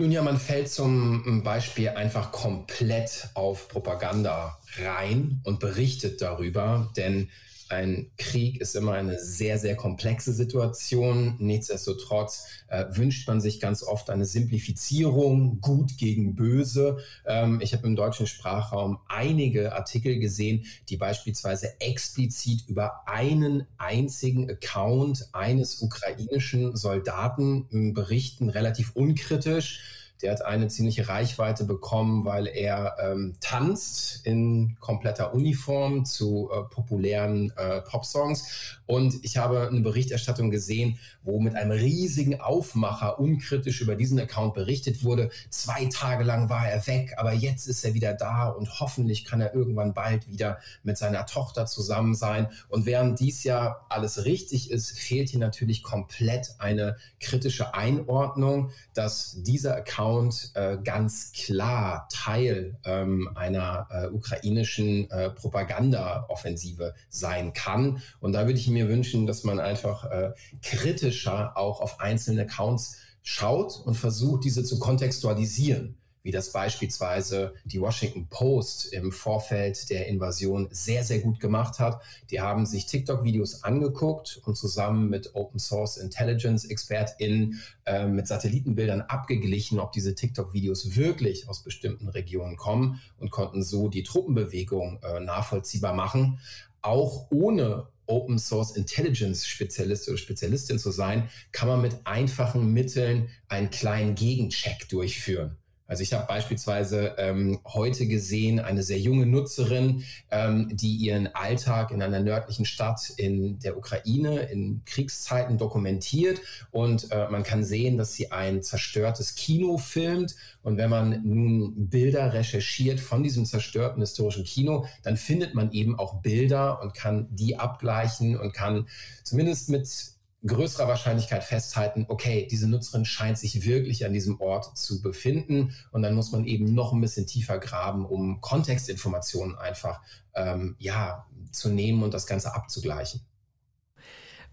Nun 0.00 0.12
ja, 0.12 0.22
man 0.22 0.38
fällt 0.38 0.70
zum 0.70 1.42
Beispiel 1.42 1.90
einfach 1.90 2.32
komplett 2.32 3.28
auf 3.34 3.68
Propaganda 3.68 4.58
rein 4.82 5.42
und 5.44 5.60
berichtet 5.60 6.22
darüber, 6.22 6.90
denn 6.96 7.28
ein 7.70 8.10
Krieg 8.18 8.60
ist 8.60 8.74
immer 8.74 8.92
eine 8.92 9.18
sehr, 9.18 9.58
sehr 9.58 9.76
komplexe 9.76 10.32
Situation. 10.32 11.36
Nichtsdestotrotz 11.38 12.46
äh, 12.68 12.86
wünscht 12.90 13.28
man 13.28 13.40
sich 13.40 13.60
ganz 13.60 13.82
oft 13.82 14.10
eine 14.10 14.24
Simplifizierung, 14.24 15.60
gut 15.60 15.96
gegen 15.96 16.34
böse. 16.34 16.98
Ähm, 17.26 17.60
ich 17.62 17.72
habe 17.72 17.86
im 17.86 17.96
deutschen 17.96 18.26
Sprachraum 18.26 18.98
einige 19.08 19.72
Artikel 19.74 20.18
gesehen, 20.18 20.66
die 20.88 20.96
beispielsweise 20.96 21.80
explizit 21.80 22.64
über 22.66 23.08
einen 23.08 23.66
einzigen 23.78 24.50
Account 24.50 25.28
eines 25.32 25.80
ukrainischen 25.80 26.76
Soldaten 26.76 27.68
äh, 27.70 27.92
berichten, 27.92 28.50
relativ 28.50 28.92
unkritisch 28.94 29.80
der 30.22 30.32
hat 30.32 30.44
eine 30.44 30.68
ziemliche 30.68 31.08
Reichweite 31.08 31.64
bekommen, 31.64 32.24
weil 32.24 32.46
er 32.46 32.96
ähm, 33.02 33.34
tanzt 33.40 34.26
in 34.26 34.76
kompletter 34.80 35.34
Uniform 35.34 36.04
zu 36.04 36.50
äh, 36.52 36.62
populären 36.72 37.52
äh, 37.56 37.80
Popsongs. 37.80 38.78
Und 38.86 39.24
ich 39.24 39.36
habe 39.36 39.68
eine 39.68 39.80
Berichterstattung 39.80 40.50
gesehen, 40.50 40.98
wo 41.22 41.40
mit 41.40 41.54
einem 41.54 41.70
riesigen 41.70 42.40
Aufmacher 42.40 43.18
unkritisch 43.18 43.80
über 43.80 43.94
diesen 43.94 44.18
Account 44.18 44.54
berichtet 44.54 45.04
wurde. 45.04 45.30
Zwei 45.48 45.86
Tage 45.86 46.24
lang 46.24 46.48
war 46.50 46.68
er 46.68 46.86
weg, 46.86 47.14
aber 47.16 47.32
jetzt 47.32 47.66
ist 47.66 47.84
er 47.84 47.94
wieder 47.94 48.14
da 48.14 48.48
und 48.48 48.80
hoffentlich 48.80 49.24
kann 49.24 49.40
er 49.40 49.54
irgendwann 49.54 49.94
bald 49.94 50.28
wieder 50.28 50.58
mit 50.82 50.98
seiner 50.98 51.24
Tochter 51.26 51.66
zusammen 51.66 52.14
sein. 52.14 52.48
Und 52.68 52.84
während 52.84 53.20
dies 53.20 53.44
Jahr 53.44 53.86
alles 53.88 54.24
richtig 54.24 54.70
ist, 54.70 54.98
fehlt 54.98 55.30
hier 55.30 55.40
natürlich 55.40 55.82
komplett 55.82 56.54
eine 56.58 56.96
kritische 57.20 57.74
Einordnung, 57.74 58.70
dass 58.92 59.36
dieser 59.42 59.76
Account 59.76 60.09
äh, 60.54 60.78
ganz 60.82 61.32
klar 61.32 62.08
Teil 62.10 62.78
ähm, 62.84 63.30
einer 63.34 63.86
äh, 63.90 64.06
ukrainischen 64.06 65.10
äh, 65.10 65.30
Propaganda-Offensive 65.30 66.94
sein 67.08 67.52
kann. 67.52 68.02
Und 68.20 68.32
da 68.32 68.46
würde 68.46 68.58
ich 68.58 68.68
mir 68.68 68.88
wünschen, 68.88 69.26
dass 69.26 69.44
man 69.44 69.60
einfach 69.60 70.04
äh, 70.04 70.32
kritisch 70.62 71.20
kritischer 71.20 71.56
auch 71.56 71.80
auf 71.80 72.00
einzelne 72.00 72.42
Accounts 72.42 72.96
schaut 73.22 73.80
und 73.84 73.94
versucht, 73.94 74.44
diese 74.44 74.64
zu 74.64 74.78
kontextualisieren, 74.78 75.96
wie 76.22 76.30
das 76.30 76.52
beispielsweise 76.52 77.54
die 77.64 77.80
Washington 77.80 78.28
Post 78.28 78.92
im 78.92 79.12
Vorfeld 79.12 79.90
der 79.90 80.06
Invasion 80.06 80.68
sehr, 80.70 81.04
sehr 81.04 81.20
gut 81.20 81.40
gemacht 81.40 81.78
hat. 81.78 82.02
Die 82.30 82.40
haben 82.40 82.66
sich 82.66 82.86
TikTok-Videos 82.86 83.64
angeguckt 83.64 84.40
und 84.44 84.56
zusammen 84.56 85.08
mit 85.08 85.34
Open 85.34 85.58
Source 85.58 85.96
Intelligence 85.96 86.64
ExpertInnen 86.64 87.60
äh, 87.86 88.06
mit 88.06 88.26
Satellitenbildern 88.26 89.02
abgeglichen, 89.02 89.80
ob 89.80 89.92
diese 89.92 90.14
TikTok-Videos 90.14 90.96
wirklich 90.96 91.48
aus 91.48 91.62
bestimmten 91.62 92.08
Regionen 92.08 92.56
kommen 92.56 93.00
und 93.18 93.30
konnten 93.30 93.62
so 93.62 93.88
die 93.88 94.02
Truppenbewegung 94.02 95.00
äh, 95.02 95.20
nachvollziehbar 95.20 95.94
machen, 95.94 96.38
auch 96.82 97.26
ohne 97.30 97.88
Open 98.06 98.38
Source 98.38 98.72
Intelligence 98.72 99.46
Spezialist 99.46 100.08
oder 100.08 100.18
Spezialistin 100.18 100.78
zu 100.78 100.90
sein, 100.90 101.28
kann 101.52 101.68
man 101.68 101.80
mit 101.80 101.96
einfachen 102.04 102.72
Mitteln 102.72 103.28
einen 103.48 103.70
kleinen 103.70 104.16
Gegencheck 104.16 104.88
durchführen. 104.88 105.59
Also 105.90 106.04
ich 106.04 106.12
habe 106.12 106.24
beispielsweise 106.28 107.16
ähm, 107.18 107.58
heute 107.66 108.06
gesehen 108.06 108.60
eine 108.60 108.84
sehr 108.84 109.00
junge 109.00 109.26
Nutzerin, 109.26 110.04
ähm, 110.30 110.68
die 110.70 110.94
ihren 110.94 111.34
Alltag 111.34 111.90
in 111.90 112.00
einer 112.00 112.20
nördlichen 112.20 112.64
Stadt 112.64 113.10
in 113.16 113.58
der 113.58 113.76
Ukraine 113.76 114.42
in 114.52 114.82
Kriegszeiten 114.84 115.58
dokumentiert. 115.58 116.40
Und 116.70 117.10
äh, 117.10 117.28
man 117.28 117.42
kann 117.42 117.64
sehen, 117.64 117.98
dass 117.98 118.12
sie 118.12 118.30
ein 118.30 118.62
zerstörtes 118.62 119.34
Kino 119.34 119.78
filmt. 119.78 120.36
Und 120.62 120.76
wenn 120.76 120.90
man 120.90 121.22
nun 121.24 121.88
Bilder 121.88 122.34
recherchiert 122.34 123.00
von 123.00 123.24
diesem 123.24 123.44
zerstörten 123.44 124.00
historischen 124.00 124.44
Kino, 124.44 124.86
dann 125.02 125.16
findet 125.16 125.56
man 125.56 125.72
eben 125.72 125.98
auch 125.98 126.22
Bilder 126.22 126.80
und 126.82 126.94
kann 126.94 127.26
die 127.32 127.58
abgleichen 127.58 128.38
und 128.38 128.54
kann 128.54 128.86
zumindest 129.24 129.68
mit 129.68 130.19
größerer 130.46 130.88
Wahrscheinlichkeit 130.88 131.44
festhalten, 131.44 132.06
okay, 132.08 132.48
diese 132.50 132.68
Nutzerin 132.68 133.04
scheint 133.04 133.38
sich 133.38 133.64
wirklich 133.64 134.04
an 134.06 134.12
diesem 134.12 134.40
Ort 134.40 134.76
zu 134.76 135.02
befinden. 135.02 135.74
Und 135.90 136.02
dann 136.02 136.14
muss 136.14 136.32
man 136.32 136.44
eben 136.44 136.74
noch 136.74 136.92
ein 136.92 137.00
bisschen 137.00 137.26
tiefer 137.26 137.58
graben, 137.58 138.06
um 138.06 138.40
Kontextinformationen 138.40 139.58
einfach 139.58 140.00
ähm, 140.34 140.76
ja, 140.78 141.26
zu 141.52 141.68
nehmen 141.68 142.02
und 142.02 142.14
das 142.14 142.26
Ganze 142.26 142.54
abzugleichen. 142.54 143.20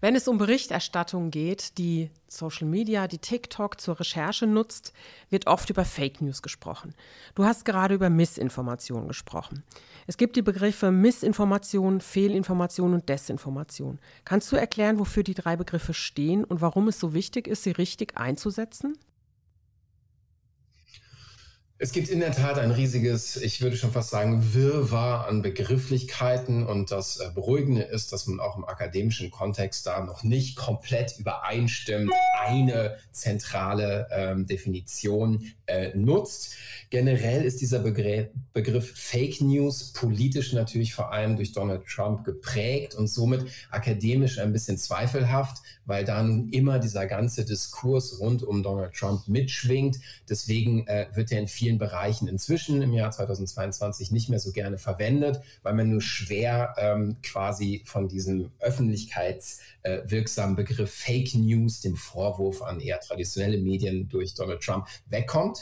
Wenn 0.00 0.14
es 0.14 0.28
um 0.28 0.38
Berichterstattung 0.38 1.32
geht, 1.32 1.76
die 1.76 2.10
Social 2.28 2.68
Media, 2.68 3.08
die 3.08 3.18
TikTok 3.18 3.80
zur 3.80 3.98
Recherche 3.98 4.46
nutzt, 4.46 4.92
wird 5.28 5.48
oft 5.48 5.70
über 5.70 5.84
Fake 5.84 6.20
News 6.20 6.40
gesprochen. 6.40 6.94
Du 7.34 7.44
hast 7.44 7.64
gerade 7.64 7.94
über 7.94 8.08
Missinformation 8.08 9.08
gesprochen. 9.08 9.64
Es 10.06 10.16
gibt 10.16 10.36
die 10.36 10.42
Begriffe 10.42 10.92
Missinformation, 10.92 12.00
Fehlinformation 12.00 12.94
und 12.94 13.08
Desinformation. 13.08 13.98
Kannst 14.24 14.52
du 14.52 14.56
erklären, 14.56 15.00
wofür 15.00 15.24
die 15.24 15.34
drei 15.34 15.56
Begriffe 15.56 15.94
stehen 15.94 16.44
und 16.44 16.60
warum 16.60 16.86
es 16.86 17.00
so 17.00 17.12
wichtig 17.12 17.48
ist, 17.48 17.64
sie 17.64 17.72
richtig 17.72 18.16
einzusetzen? 18.16 18.96
Es 21.80 21.92
gibt 21.92 22.08
in 22.08 22.18
der 22.18 22.32
Tat 22.32 22.58
ein 22.58 22.72
riesiges, 22.72 23.36
ich 23.36 23.60
würde 23.60 23.76
schon 23.76 23.92
fast 23.92 24.10
sagen, 24.10 24.52
Wirrwarr 24.52 25.28
an 25.28 25.42
Begrifflichkeiten 25.42 26.66
und 26.66 26.90
das 26.90 27.20
äh, 27.20 27.30
Beruhigende 27.32 27.82
ist, 27.82 28.12
dass 28.12 28.26
man 28.26 28.40
auch 28.40 28.56
im 28.56 28.64
akademischen 28.64 29.30
Kontext 29.30 29.86
da 29.86 30.04
noch 30.04 30.24
nicht 30.24 30.56
komplett 30.56 31.16
übereinstimmt 31.20 32.12
eine 32.44 32.98
zentrale 33.12 34.08
ähm, 34.10 34.46
Definition 34.46 35.52
äh, 35.66 35.96
nutzt. 35.96 36.56
Generell 36.90 37.44
ist 37.44 37.60
dieser 37.60 37.80
Begriff, 37.80 38.28
Begriff 38.54 38.92
Fake 38.96 39.42
News 39.42 39.92
politisch 39.92 40.54
natürlich 40.54 40.94
vor 40.94 41.12
allem 41.12 41.36
durch 41.36 41.52
Donald 41.52 41.86
Trump 41.86 42.24
geprägt 42.24 42.94
und 42.94 43.08
somit 43.08 43.44
akademisch 43.70 44.38
ein 44.38 44.54
bisschen 44.54 44.78
zweifelhaft, 44.78 45.58
weil 45.84 46.06
da 46.06 46.22
nun 46.22 46.48
immer 46.48 46.78
dieser 46.78 47.06
ganze 47.06 47.44
Diskurs 47.44 48.20
rund 48.20 48.42
um 48.42 48.62
Donald 48.62 48.94
Trump 48.94 49.28
mitschwingt. 49.28 49.98
Deswegen 50.30 50.86
äh, 50.86 51.08
wird 51.12 51.30
er 51.30 51.40
in 51.40 51.48
vielen 51.48 51.76
Bereichen 51.76 52.26
inzwischen 52.26 52.80
im 52.80 52.94
Jahr 52.94 53.10
2022 53.10 54.10
nicht 54.10 54.30
mehr 54.30 54.38
so 54.38 54.52
gerne 54.52 54.78
verwendet, 54.78 55.42
weil 55.62 55.74
man 55.74 55.90
nur 55.90 56.00
schwer 56.00 56.74
ähm, 56.78 57.16
quasi 57.22 57.82
von 57.84 58.08
diesem 58.08 58.50
öffentlichkeitswirksamen 58.60 60.54
äh, 60.54 60.62
Begriff 60.62 60.90
Fake 60.90 61.34
News, 61.34 61.82
dem 61.82 61.96
Vorwurf 61.96 62.62
an 62.62 62.80
eher 62.80 63.00
traditionelle 63.00 63.58
Medien 63.58 64.08
durch 64.08 64.32
Donald 64.32 64.62
Trump, 64.62 64.86
wegkommt. 65.10 65.58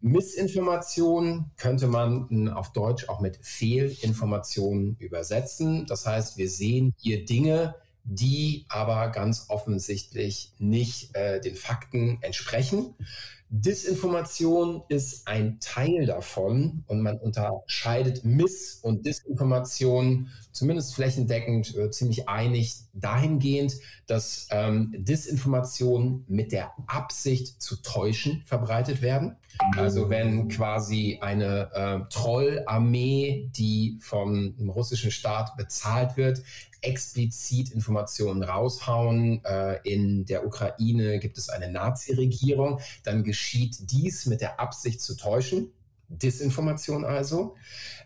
Missinformation 0.00 1.50
könnte 1.56 1.86
man 1.86 2.48
auf 2.48 2.72
Deutsch 2.72 3.08
auch 3.08 3.20
mit 3.20 3.38
Fehlinformationen 3.42 4.96
übersetzen. 4.98 5.86
Das 5.86 6.06
heißt, 6.06 6.36
wir 6.36 6.50
sehen 6.50 6.94
hier 6.98 7.24
Dinge, 7.24 7.74
die 8.04 8.66
aber 8.68 9.08
ganz 9.08 9.46
offensichtlich 9.48 10.52
nicht 10.58 11.14
äh, 11.16 11.40
den 11.40 11.56
Fakten 11.56 12.18
entsprechen. 12.20 12.94
Disinformation 13.48 14.82
ist 14.88 15.28
ein 15.28 15.60
Teil 15.60 16.06
davon 16.06 16.82
und 16.88 17.00
man 17.00 17.18
unterscheidet 17.18 18.24
Miss- 18.24 18.80
und 18.82 19.06
Disinformation 19.06 20.28
zumindest 20.50 20.94
flächendeckend 20.96 21.76
äh, 21.76 21.90
ziemlich 21.90 22.28
einig 22.28 22.74
dahingehend, 22.92 23.76
dass 24.06 24.48
ähm, 24.50 24.94
Disinformationen 24.98 26.24
mit 26.26 26.50
der 26.50 26.72
Absicht 26.88 27.62
zu 27.62 27.76
täuschen 27.82 28.42
verbreitet 28.46 29.00
werden. 29.00 29.36
Also 29.76 30.10
wenn 30.10 30.48
quasi 30.48 31.18
eine 31.20 31.70
äh, 31.72 32.08
Trollarmee, 32.12 33.50
die 33.56 33.98
vom 34.00 34.54
russischen 34.68 35.10
Staat 35.10 35.56
bezahlt 35.56 36.16
wird, 36.16 36.42
explizit 36.82 37.70
Informationen 37.70 38.42
raushauen. 38.42 39.44
Äh, 39.44 39.80
in 39.84 40.24
der 40.26 40.46
Ukraine 40.46 41.18
gibt 41.18 41.38
es 41.38 41.48
eine 41.48 41.70
Nazi-Regierung. 41.70 42.80
Dann 43.04 43.24
geschieht 43.24 43.90
dies 43.90 44.26
mit 44.26 44.40
der 44.40 44.60
Absicht 44.60 45.00
zu 45.00 45.16
täuschen. 45.16 45.72
Disinformation 46.08 47.04
also. 47.04 47.56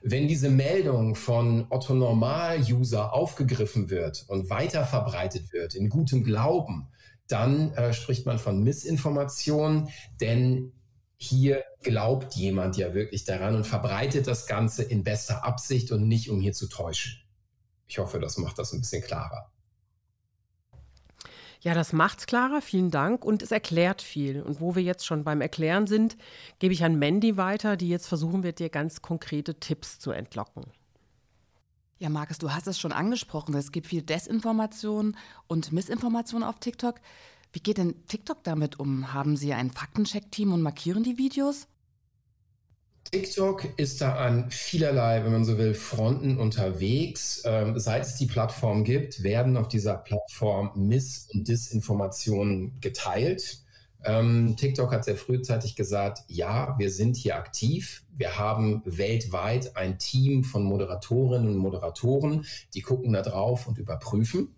Wenn 0.02 0.28
diese 0.28 0.48
Meldung 0.48 1.14
von 1.14 1.66
Otto 1.68 1.94
Normal-User 1.94 3.12
aufgegriffen 3.12 3.90
wird 3.90 4.24
und 4.28 4.48
weiter 4.48 4.84
verbreitet 4.84 5.52
wird 5.52 5.74
in 5.74 5.90
gutem 5.90 6.24
Glauben, 6.24 6.88
dann 7.28 7.72
äh, 7.74 7.92
spricht 7.92 8.26
man 8.26 8.38
von 8.38 8.62
Missinformation, 8.62 9.88
denn 10.20 10.72
hier 11.16 11.62
glaubt 11.82 12.34
jemand 12.34 12.78
ja 12.78 12.94
wirklich 12.94 13.24
daran 13.24 13.54
und 13.54 13.66
verbreitet 13.66 14.26
das 14.26 14.46
Ganze 14.46 14.82
in 14.82 15.04
bester 15.04 15.44
Absicht 15.44 15.92
und 15.92 16.08
nicht 16.08 16.30
um 16.30 16.40
hier 16.40 16.54
zu 16.54 16.66
täuschen. 16.66 17.19
Ich 17.90 17.98
hoffe, 17.98 18.20
das 18.20 18.38
macht 18.38 18.56
das 18.56 18.72
ein 18.72 18.82
bisschen 18.82 19.02
klarer. 19.02 19.50
Ja, 21.60 21.74
das 21.74 21.92
macht's 21.92 22.26
klarer. 22.26 22.62
Vielen 22.62 22.92
Dank. 22.92 23.24
Und 23.24 23.42
es 23.42 23.50
erklärt 23.50 24.00
viel. 24.00 24.42
Und 24.42 24.60
wo 24.60 24.76
wir 24.76 24.82
jetzt 24.84 25.04
schon 25.04 25.24
beim 25.24 25.40
Erklären 25.40 25.88
sind, 25.88 26.16
gebe 26.60 26.72
ich 26.72 26.84
an 26.84 27.00
Mandy 27.00 27.36
weiter, 27.36 27.76
die 27.76 27.88
jetzt 27.88 28.06
versuchen 28.06 28.44
wird, 28.44 28.60
dir 28.60 28.68
ganz 28.68 29.02
konkrete 29.02 29.58
Tipps 29.58 29.98
zu 29.98 30.12
entlocken. 30.12 30.66
Ja, 31.98 32.10
Markus, 32.10 32.38
du 32.38 32.52
hast 32.52 32.68
es 32.68 32.78
schon 32.78 32.92
angesprochen. 32.92 33.56
Es 33.56 33.72
gibt 33.72 33.88
viel 33.88 34.02
Desinformation 34.02 35.16
und 35.48 35.72
Missinformation 35.72 36.44
auf 36.44 36.60
TikTok. 36.60 37.00
Wie 37.52 37.60
geht 37.60 37.78
denn 37.78 38.06
TikTok 38.06 38.44
damit 38.44 38.78
um? 38.78 39.12
Haben 39.12 39.36
Sie 39.36 39.52
ein 39.52 39.72
Faktencheck-Team 39.72 40.52
und 40.52 40.62
markieren 40.62 41.02
die 41.02 41.18
Videos? 41.18 41.66
TikTok 43.04 43.78
ist 43.78 44.00
da 44.00 44.14
an 44.16 44.50
vielerlei, 44.50 45.24
wenn 45.24 45.32
man 45.32 45.44
so 45.44 45.58
will, 45.58 45.74
Fronten 45.74 46.38
unterwegs. 46.38 47.42
Ähm, 47.44 47.78
seit 47.78 48.04
es 48.04 48.16
die 48.16 48.26
Plattform 48.26 48.84
gibt, 48.84 49.22
werden 49.22 49.56
auf 49.56 49.68
dieser 49.68 49.96
Plattform 49.96 50.70
Miss- 50.76 51.28
und 51.32 51.48
Disinformationen 51.48 52.80
geteilt. 52.80 53.64
Ähm, 54.04 54.54
TikTok 54.56 54.92
hat 54.92 55.04
sehr 55.04 55.16
frühzeitig 55.16 55.76
gesagt, 55.76 56.20
ja, 56.28 56.74
wir 56.78 56.90
sind 56.90 57.16
hier 57.16 57.36
aktiv. 57.36 58.04
Wir 58.16 58.38
haben 58.38 58.82
weltweit 58.84 59.76
ein 59.76 59.98
Team 59.98 60.44
von 60.44 60.62
Moderatorinnen 60.62 61.48
und 61.48 61.56
Moderatoren, 61.56 62.46
die 62.74 62.80
gucken 62.80 63.12
da 63.12 63.22
drauf 63.22 63.66
und 63.66 63.78
überprüfen. 63.78 64.54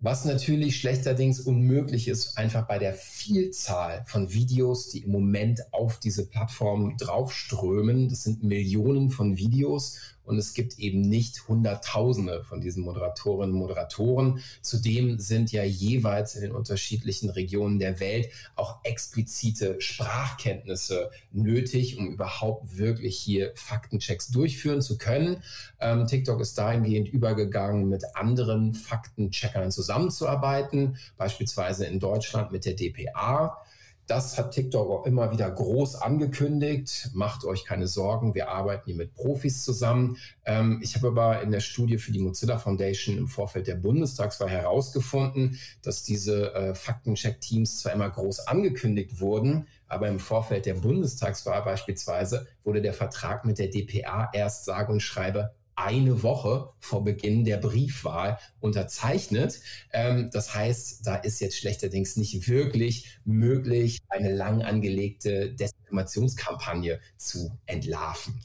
Was 0.00 0.24
natürlich 0.24 0.78
schlechterdings 0.78 1.40
unmöglich 1.40 2.08
ist, 2.08 2.36
einfach 2.36 2.66
bei 2.66 2.78
der 2.78 2.92
Vielzahl 2.94 4.04
von 4.06 4.32
Videos, 4.32 4.90
die 4.90 5.04
im 5.04 5.12
Moment 5.12 5.62
auf 5.72 5.98
diese 5.98 6.26
Plattform 6.26 6.96
draufströmen. 6.98 8.08
Das 8.08 8.24
sind 8.24 8.42
Millionen 8.42 9.10
von 9.10 9.36
Videos 9.36 9.98
und 10.24 10.38
es 10.38 10.54
gibt 10.54 10.78
eben 10.78 11.00
nicht 11.00 11.48
Hunderttausende 11.48 12.44
von 12.44 12.60
diesen 12.60 12.82
Moderatorinnen 12.84 13.54
und 13.54 13.60
Moderatoren. 13.60 14.40
Zudem 14.62 15.18
sind 15.18 15.52
ja 15.52 15.64
jeweils 15.64 16.34
in 16.34 16.42
den 16.42 16.52
unterschiedlichen 16.52 17.30
Regionen 17.30 17.78
der 17.78 18.00
Welt 18.00 18.28
auch 18.56 18.78
explizite 18.84 19.80
Sprachkenntnisse 19.80 21.10
nötig, 21.32 21.98
um 21.98 22.08
überhaupt 22.08 22.78
wirklich 22.78 23.18
hier 23.18 23.52
Faktenchecks 23.54 24.28
durchführen 24.28 24.82
zu 24.82 24.98
können. 24.98 25.42
Ähm, 25.80 26.06
TikTok 26.06 26.40
ist 26.40 26.56
dahingehend 26.58 27.08
übergegangen, 27.08 27.88
mit 27.88 28.04
anderen 28.14 28.74
Faktencheckern 28.74 29.70
zusammenzuarbeiten, 29.70 30.96
beispielsweise 31.16 31.86
in 31.86 32.00
Deutschland 32.00 32.52
mit 32.52 32.64
der 32.64 32.74
DPA. 32.74 33.63
Das 34.06 34.36
hat 34.36 34.52
TikTok 34.52 34.90
auch 34.90 35.06
immer 35.06 35.32
wieder 35.32 35.50
groß 35.50 35.96
angekündigt. 35.96 37.10
Macht 37.14 37.44
euch 37.44 37.64
keine 37.64 37.86
Sorgen, 37.86 38.34
wir 38.34 38.50
arbeiten 38.50 38.82
hier 38.86 38.96
mit 38.96 39.14
Profis 39.14 39.64
zusammen. 39.64 40.18
Ähm, 40.44 40.80
ich 40.82 40.94
habe 40.94 41.08
aber 41.08 41.40
in 41.40 41.50
der 41.50 41.60
Studie 41.60 41.96
für 41.96 42.12
die 42.12 42.18
Mozilla 42.18 42.58
Foundation 42.58 43.16
im 43.16 43.28
Vorfeld 43.28 43.66
der 43.66 43.76
Bundestagswahl 43.76 44.50
herausgefunden, 44.50 45.58
dass 45.80 46.02
diese 46.02 46.54
äh, 46.54 46.74
Faktencheck-Teams 46.74 47.78
zwar 47.78 47.92
immer 47.92 48.10
groß 48.10 48.40
angekündigt 48.46 49.20
wurden, 49.20 49.68
aber 49.88 50.08
im 50.08 50.20
Vorfeld 50.20 50.66
der 50.66 50.74
Bundestagswahl 50.74 51.62
beispielsweise 51.62 52.46
wurde 52.62 52.82
der 52.82 52.92
Vertrag 52.92 53.46
mit 53.46 53.58
der 53.58 53.68
DPA 53.68 54.28
erst 54.34 54.66
sage 54.66 54.92
und 54.92 55.00
schreibe 55.00 55.54
eine 55.76 56.22
Woche 56.22 56.70
vor 56.80 57.04
Beginn 57.04 57.44
der 57.44 57.56
Briefwahl 57.58 58.38
unterzeichnet. 58.60 59.60
Ähm, 59.92 60.30
das 60.32 60.54
heißt, 60.54 61.06
da 61.06 61.16
ist 61.16 61.40
jetzt 61.40 61.56
schlechterdings 61.56 62.16
nicht 62.16 62.48
wirklich 62.48 63.18
möglich, 63.24 64.00
eine 64.08 64.32
lang 64.32 64.62
angelegte 64.62 65.52
Desinformationskampagne 65.52 67.00
zu 67.16 67.58
entlarven. 67.66 68.40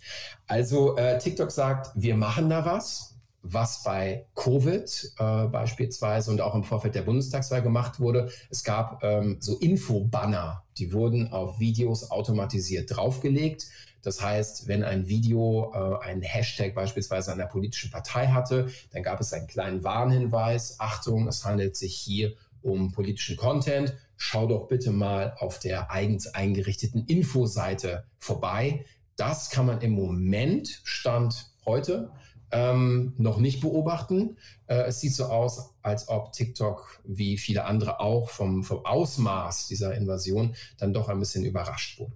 Also 0.48 0.98
äh, 0.98 1.18
TikTok 1.20 1.52
sagt, 1.52 1.92
wir 1.96 2.16
machen 2.16 2.50
da 2.50 2.66
was 2.66 3.20
was 3.42 3.84
bei 3.84 4.26
Covid 4.36 5.14
äh, 5.18 5.48
beispielsweise 5.48 6.32
und 6.32 6.42
auch 6.42 6.56
im 6.56 6.64
Vorfeld 6.64 6.96
der 6.96 7.04
Bundestagswahl 7.04 7.62
gemacht 7.62 8.00
wurde. 8.00 8.30
Es 8.50 8.64
gab 8.64 9.04
ähm, 9.04 9.38
so 9.40 9.58
Infobanner, 9.58 10.64
die 10.78 10.92
wurden 10.94 11.32
auf 11.32 11.60
Videos 11.60 12.12
automatisiert 12.12 12.96
draufgelegt. 12.96 13.68
Das 14.02 14.22
heißt, 14.22 14.68
wenn 14.68 14.84
ein 14.84 15.08
Video 15.08 15.74
äh, 15.74 16.06
einen 16.06 16.22
Hashtag 16.22 16.76
beispielsweise 16.76 17.32
einer 17.32 17.48
politischen 17.48 17.92
Partei 17.92 18.28
hatte, 18.28 18.70
dann 18.92 19.04
gab 19.04 19.20
es 19.20 19.34
einen 19.34 19.48
kleinen 19.48 19.84
Warnhinweis. 19.84 20.80
Achtung, 20.80 21.28
es 21.28 21.46
handelt 21.46 21.76
sich 21.76 21.96
hier 21.96 22.34
um 22.62 22.92
politischen 22.92 23.38
Content. 23.38 23.96
Schau 24.18 24.48
doch 24.48 24.68
bitte 24.68 24.92
mal 24.92 25.36
auf 25.40 25.60
der 25.60 25.92
eigens 25.92 26.28
eingerichteten 26.28 27.06
Infoseite 27.06 28.06
vorbei. 28.18 28.86
Das 29.16 29.50
kann 29.50 29.66
man 29.66 29.82
im 29.82 29.92
Moment, 29.92 30.82
Stand 30.84 31.48
heute, 31.66 32.12
ähm, 32.52 33.14
noch 33.18 33.38
nicht 33.38 33.62
beobachten. 33.62 34.38
Äh, 34.68 34.84
es 34.84 35.00
sieht 35.00 35.14
so 35.14 35.26
aus, 35.26 35.76
als 35.82 36.08
ob 36.10 36.34
TikTok, 36.34 37.02
wie 37.04 37.38
viele 37.38 37.66
andere 37.66 38.00
auch, 38.00 38.30
vom, 38.30 38.64
vom 38.64 38.86
Ausmaß 38.86 39.68
dieser 39.68 39.96
Invasion 39.96 40.56
dann 40.78 40.94
doch 40.94 41.10
ein 41.10 41.20
bisschen 41.20 41.46
überrascht 41.46 42.00
wurde. 42.00 42.14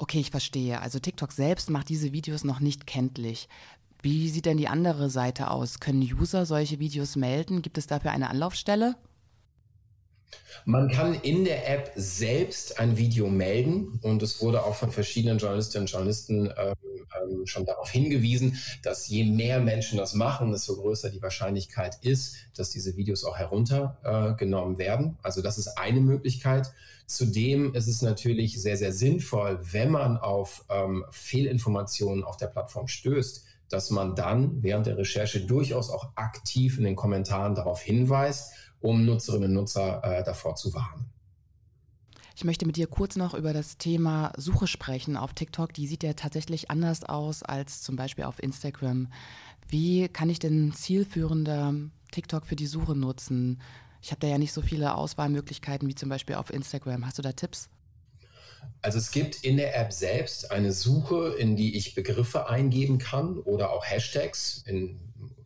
Okay, 0.00 0.18
ich 0.18 0.30
verstehe. 0.30 0.80
Also 0.80 0.98
TikTok 0.98 1.30
selbst 1.30 1.68
macht 1.68 1.90
diese 1.90 2.10
Videos 2.10 2.42
noch 2.42 2.58
nicht 2.60 2.86
kenntlich. 2.86 3.50
Wie 4.00 4.30
sieht 4.30 4.46
denn 4.46 4.56
die 4.56 4.66
andere 4.66 5.10
Seite 5.10 5.50
aus? 5.50 5.78
Können 5.78 6.00
User 6.00 6.46
solche 6.46 6.78
Videos 6.78 7.16
melden? 7.16 7.60
Gibt 7.60 7.76
es 7.76 7.86
dafür 7.86 8.10
eine 8.10 8.30
Anlaufstelle? 8.30 8.96
Man 10.64 10.90
kann 10.90 11.14
in 11.14 11.44
der 11.44 11.68
App 11.68 11.92
selbst 11.96 12.78
ein 12.78 12.96
Video 12.96 13.28
melden 13.28 13.98
und 14.02 14.22
es 14.22 14.40
wurde 14.42 14.64
auch 14.64 14.74
von 14.74 14.90
verschiedenen 14.90 15.38
Journalistinnen 15.38 15.84
und 15.84 15.90
Journalisten 15.90 16.52
ähm, 16.56 16.74
ähm, 17.22 17.46
schon 17.46 17.64
darauf 17.64 17.90
hingewiesen, 17.90 18.58
dass 18.82 19.08
je 19.08 19.24
mehr 19.24 19.60
Menschen 19.60 19.98
das 19.98 20.14
machen, 20.14 20.52
desto 20.52 20.76
größer 20.76 21.10
die 21.10 21.22
Wahrscheinlichkeit 21.22 21.98
ist, 22.02 22.36
dass 22.56 22.70
diese 22.70 22.96
Videos 22.96 23.24
auch 23.24 23.36
heruntergenommen 23.36 24.76
äh, 24.76 24.78
werden. 24.78 25.18
Also 25.22 25.42
das 25.42 25.58
ist 25.58 25.78
eine 25.78 26.00
Möglichkeit. 26.00 26.72
Zudem 27.06 27.74
ist 27.74 27.88
es 27.88 28.02
natürlich 28.02 28.60
sehr, 28.60 28.76
sehr 28.76 28.92
sinnvoll, 28.92 29.58
wenn 29.62 29.90
man 29.90 30.16
auf 30.16 30.64
ähm, 30.68 31.04
Fehlinformationen 31.10 32.22
auf 32.22 32.36
der 32.36 32.46
Plattform 32.46 32.86
stößt, 32.86 33.44
dass 33.68 33.90
man 33.90 34.14
dann 34.14 34.62
während 34.62 34.86
der 34.86 34.98
Recherche 34.98 35.40
durchaus 35.40 35.90
auch 35.90 36.10
aktiv 36.16 36.78
in 36.78 36.84
den 36.84 36.96
Kommentaren 36.96 37.54
darauf 37.54 37.80
hinweist, 37.80 38.52
um 38.80 39.04
Nutzerinnen 39.04 39.48
und 39.48 39.54
Nutzer 39.54 40.02
äh, 40.02 40.24
davor 40.24 40.56
zu 40.56 40.72
warnen. 40.74 41.10
Ich 42.34 42.44
möchte 42.44 42.64
mit 42.64 42.76
dir 42.76 42.86
kurz 42.86 43.16
noch 43.16 43.34
über 43.34 43.52
das 43.52 43.76
Thema 43.76 44.32
Suche 44.36 44.66
sprechen 44.66 45.16
auf 45.16 45.34
TikTok. 45.34 45.74
Die 45.74 45.86
sieht 45.86 46.02
ja 46.02 46.14
tatsächlich 46.14 46.70
anders 46.70 47.04
aus 47.04 47.42
als 47.42 47.82
zum 47.82 47.96
Beispiel 47.96 48.24
auf 48.24 48.42
Instagram. 48.42 49.08
Wie 49.68 50.08
kann 50.08 50.30
ich 50.30 50.38
denn 50.38 50.72
zielführender 50.72 51.74
TikTok 52.12 52.46
für 52.46 52.56
die 52.56 52.66
Suche 52.66 52.96
nutzen? 52.96 53.60
Ich 54.00 54.10
habe 54.10 54.20
da 54.20 54.26
ja 54.26 54.38
nicht 54.38 54.54
so 54.54 54.62
viele 54.62 54.94
Auswahlmöglichkeiten 54.94 55.86
wie 55.86 55.94
zum 55.94 56.08
Beispiel 56.08 56.36
auf 56.36 56.50
Instagram. 56.50 57.06
Hast 57.06 57.18
du 57.18 57.22
da 57.22 57.32
Tipps? 57.32 57.68
Also 58.82 58.98
es 58.98 59.10
gibt 59.10 59.44
in 59.44 59.58
der 59.58 59.78
App 59.78 59.92
selbst 59.92 60.50
eine 60.50 60.72
Suche, 60.72 61.34
in 61.38 61.56
die 61.56 61.76
ich 61.76 61.94
Begriffe 61.94 62.48
eingeben 62.48 62.98
kann 62.98 63.38
oder 63.38 63.70
auch 63.70 63.84
Hashtags. 63.84 64.62
In 64.66 64.98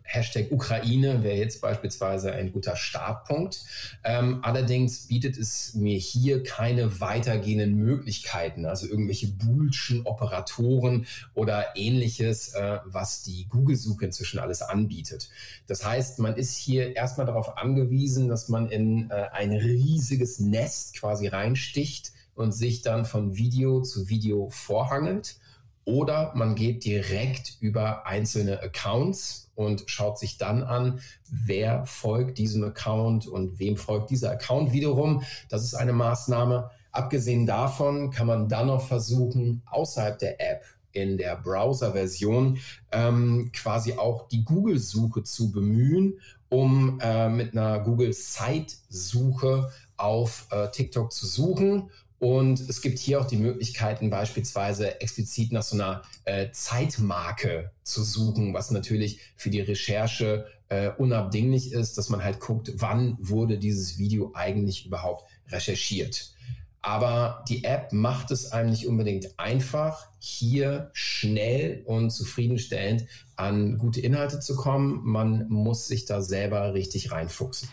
Hashtag 0.07 0.53
Ukraine 0.53 1.25
wäre 1.25 1.37
jetzt 1.37 1.61
beispielsweise 1.61 2.33
ein 2.33 2.53
guter 2.53 2.77
Startpunkt. 2.77 3.65
Ähm, 4.05 4.41
allerdings 4.43 5.09
bietet 5.09 5.37
es 5.39 5.75
mir 5.75 5.97
hier 5.97 6.43
keine 6.43 7.01
weitergehenden 7.01 7.75
Möglichkeiten, 7.75 8.67
also 8.67 8.87
irgendwelche 8.87 9.29
boolschen 9.29 10.03
Operatoren 10.05 11.07
oder 11.33 11.75
ähnliches, 11.75 12.55
äh, 12.55 12.79
was 12.85 13.23
die 13.23 13.47
Google-Suche 13.49 14.05
inzwischen 14.05 14.39
alles 14.39 14.63
anbietet. 14.63 15.31
Das 15.67 15.85
heißt, 15.85 16.19
man 16.19 16.37
ist 16.37 16.57
hier 16.57 16.95
erstmal 16.95 17.27
darauf 17.27 17.57
angewiesen, 17.57 18.29
dass 18.29 18.49
man 18.49 18.69
in 18.69 19.11
äh, 19.11 19.29
ein 19.33 19.53
riesiges 19.53 20.39
Nest 20.39 20.97
quasi 20.97 21.29
reinsticht 21.29 22.13
und 22.35 22.53
sich 22.53 22.83
dann 22.83 23.05
von 23.05 23.37
Video 23.37 23.81
zu 23.83 24.09
Video 24.09 24.51
vorhangelt. 24.51 25.37
Oder 25.85 26.33
man 26.35 26.55
geht 26.55 26.85
direkt 26.85 27.59
über 27.61 28.07
einzelne 28.07 28.63
Accounts 28.63 29.51
und 29.55 29.85
schaut 29.87 30.19
sich 30.19 30.39
dann 30.39 30.63
an, 30.63 31.01
wer 31.31 31.85
folgt 31.85 32.39
diesem 32.39 32.65
Account 32.65 33.27
und 33.27 33.59
wem 33.59 33.77
folgt 33.77 34.11
dieser 34.11 34.31
Account 34.31 34.73
wiederum. 34.73 35.23
Das 35.49 35.63
ist 35.63 35.75
eine 35.75 35.93
Maßnahme. 35.93 36.71
Abgesehen 36.91 37.45
davon 37.45 38.11
kann 38.11 38.27
man 38.27 38.49
dann 38.49 38.69
noch 38.69 38.87
versuchen, 38.87 39.63
außerhalb 39.67 40.19
der 40.19 40.41
App 40.41 40.65
in 40.93 41.19
der 41.19 41.37
Browser-Version 41.37 42.59
ähm, 42.93 43.51
quasi 43.53 43.95
auch 43.95 44.29
die 44.29 44.45
Google-Suche 44.45 45.25
zu 45.25 45.51
bemühen, 45.51 46.21
um 46.49 47.01
äh, 47.01 47.29
mit 47.29 47.53
einer 47.53 47.81
Google-Site-Suche 47.81 49.71
auf 49.97 50.47
äh, 50.51 50.71
TikTok 50.71 51.13
zu 51.13 51.27
suchen 51.27 51.91
und 52.19 52.61
es 52.61 52.81
gibt 52.81 52.99
hier 52.99 53.21
auch 53.21 53.27
die 53.27 53.37
Möglichkeiten, 53.37 54.11
beispielsweise 54.11 55.01
explizit 55.01 55.53
nach 55.53 55.63
so 55.63 55.77
einer 55.77 56.03
äh, 56.25 56.51
Zeitmarke 56.53 57.71
zu 57.83 58.03
suchen, 58.03 58.55
was 58.55 58.71
natürlich 58.71 59.21
für 59.37 59.51
die 59.51 59.61
Recherche 59.61 60.47
äh, 60.69 60.91
unabdinglich 60.97 61.73
ist, 61.73 61.99
dass 61.99 62.09
man 62.09 62.25
halt 62.25 62.41
guckt, 62.41 62.73
wann 62.77 63.17
wurde 63.21 63.59
dieses 63.59 63.99
Video 63.99 64.33
eigentlich 64.35 64.87
überhaupt 64.87 65.29
recherchiert. 65.49 66.35
Aber 66.81 67.45
die 67.49 67.65
App 67.65 67.93
macht 67.93 68.31
es 68.31 68.53
einem 68.53 68.71
nicht 68.71 68.87
unbedingt 68.87 69.39
einfach, 69.39 70.09
hier 70.19 70.91
schnell 70.93 71.83
und 71.87 72.11
zufriedenstellend 72.11 73.07
an 73.37 73.79
gute 73.79 74.01
Inhalte 74.01 74.39
zu 74.41 74.55
kommen. 74.55 75.01
Man 75.03 75.49
muss 75.49 75.89
sich 75.89 76.05
da 76.05 76.21
selber 76.21 76.75
richtig 76.75 77.11
reinfuchsen. 77.11 77.71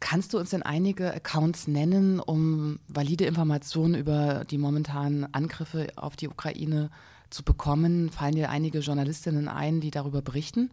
Kannst 0.00 0.32
du 0.32 0.38
uns 0.38 0.50
denn 0.50 0.62
einige 0.62 1.12
Accounts 1.12 1.68
nennen, 1.68 2.20
um 2.20 2.80
valide 2.88 3.26
Informationen 3.26 3.94
über 3.94 4.44
die 4.50 4.56
momentanen 4.56 5.32
Angriffe 5.34 5.88
auf 5.96 6.16
die 6.16 6.28
Ukraine 6.28 6.90
zu 7.28 7.44
bekommen? 7.44 8.10
Fallen 8.10 8.34
dir 8.34 8.48
einige 8.48 8.78
Journalistinnen 8.78 9.46
ein, 9.46 9.80
die 9.80 9.90
darüber 9.90 10.22
berichten? 10.22 10.70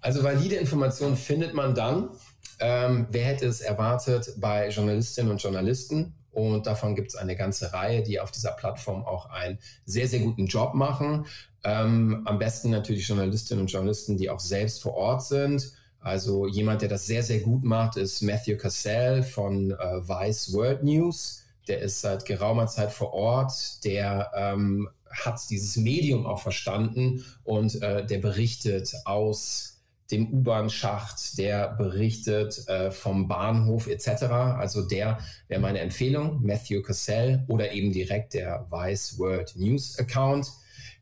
Also 0.00 0.24
valide 0.24 0.56
Informationen 0.56 1.16
findet 1.16 1.54
man 1.54 1.74
dann, 1.74 2.10
ähm, 2.58 3.06
wer 3.10 3.24
hätte 3.26 3.46
es 3.46 3.60
erwartet, 3.60 4.34
bei 4.36 4.68
Journalistinnen 4.68 5.30
und 5.30 5.42
Journalisten. 5.42 6.14
Und 6.32 6.66
davon 6.66 6.96
gibt 6.96 7.10
es 7.10 7.16
eine 7.16 7.36
ganze 7.36 7.72
Reihe, 7.72 8.02
die 8.02 8.20
auf 8.20 8.32
dieser 8.32 8.52
Plattform 8.52 9.04
auch 9.04 9.30
einen 9.30 9.58
sehr, 9.84 10.08
sehr 10.08 10.20
guten 10.20 10.46
Job 10.46 10.74
machen. 10.74 11.26
Ähm, 11.62 12.22
am 12.26 12.38
besten 12.38 12.70
natürlich 12.70 13.06
Journalistinnen 13.06 13.62
und 13.62 13.72
Journalisten, 13.72 14.16
die 14.16 14.30
auch 14.30 14.40
selbst 14.40 14.82
vor 14.82 14.94
Ort 14.94 15.24
sind 15.24 15.77
also 16.00 16.46
jemand, 16.46 16.82
der 16.82 16.88
das 16.88 17.06
sehr, 17.06 17.22
sehr 17.22 17.40
gut 17.40 17.64
macht, 17.64 17.96
ist 17.96 18.22
Matthew 18.22 18.56
Cassell 18.56 19.22
von 19.22 19.72
äh, 19.72 20.08
Vice 20.08 20.52
World 20.52 20.84
News. 20.84 21.44
Der 21.66 21.80
ist 21.80 22.00
seit 22.00 22.24
geraumer 22.24 22.66
Zeit 22.66 22.92
vor 22.92 23.12
Ort. 23.12 23.84
Der 23.84 24.30
ähm, 24.34 24.88
hat 25.10 25.40
dieses 25.50 25.76
Medium 25.76 26.26
auch 26.26 26.40
verstanden 26.40 27.24
und 27.44 27.82
äh, 27.82 28.06
der 28.06 28.18
berichtet 28.18 28.94
aus 29.04 29.78
dem 30.10 30.32
U-Bahn-Schacht, 30.32 31.36
der 31.36 31.68
berichtet 31.74 32.66
äh, 32.68 32.90
vom 32.90 33.28
Bahnhof 33.28 33.86
etc. 33.86 34.22
Also 34.22 34.82
der 34.82 35.18
wäre 35.48 35.60
meine 35.60 35.80
Empfehlung, 35.80 36.42
Matthew 36.42 36.82
Cassell 36.82 37.44
oder 37.48 37.72
eben 37.72 37.92
direkt 37.92 38.34
der 38.34 38.66
Vice 38.70 39.18
World 39.18 39.54
News 39.56 39.98
Account. 39.98 40.50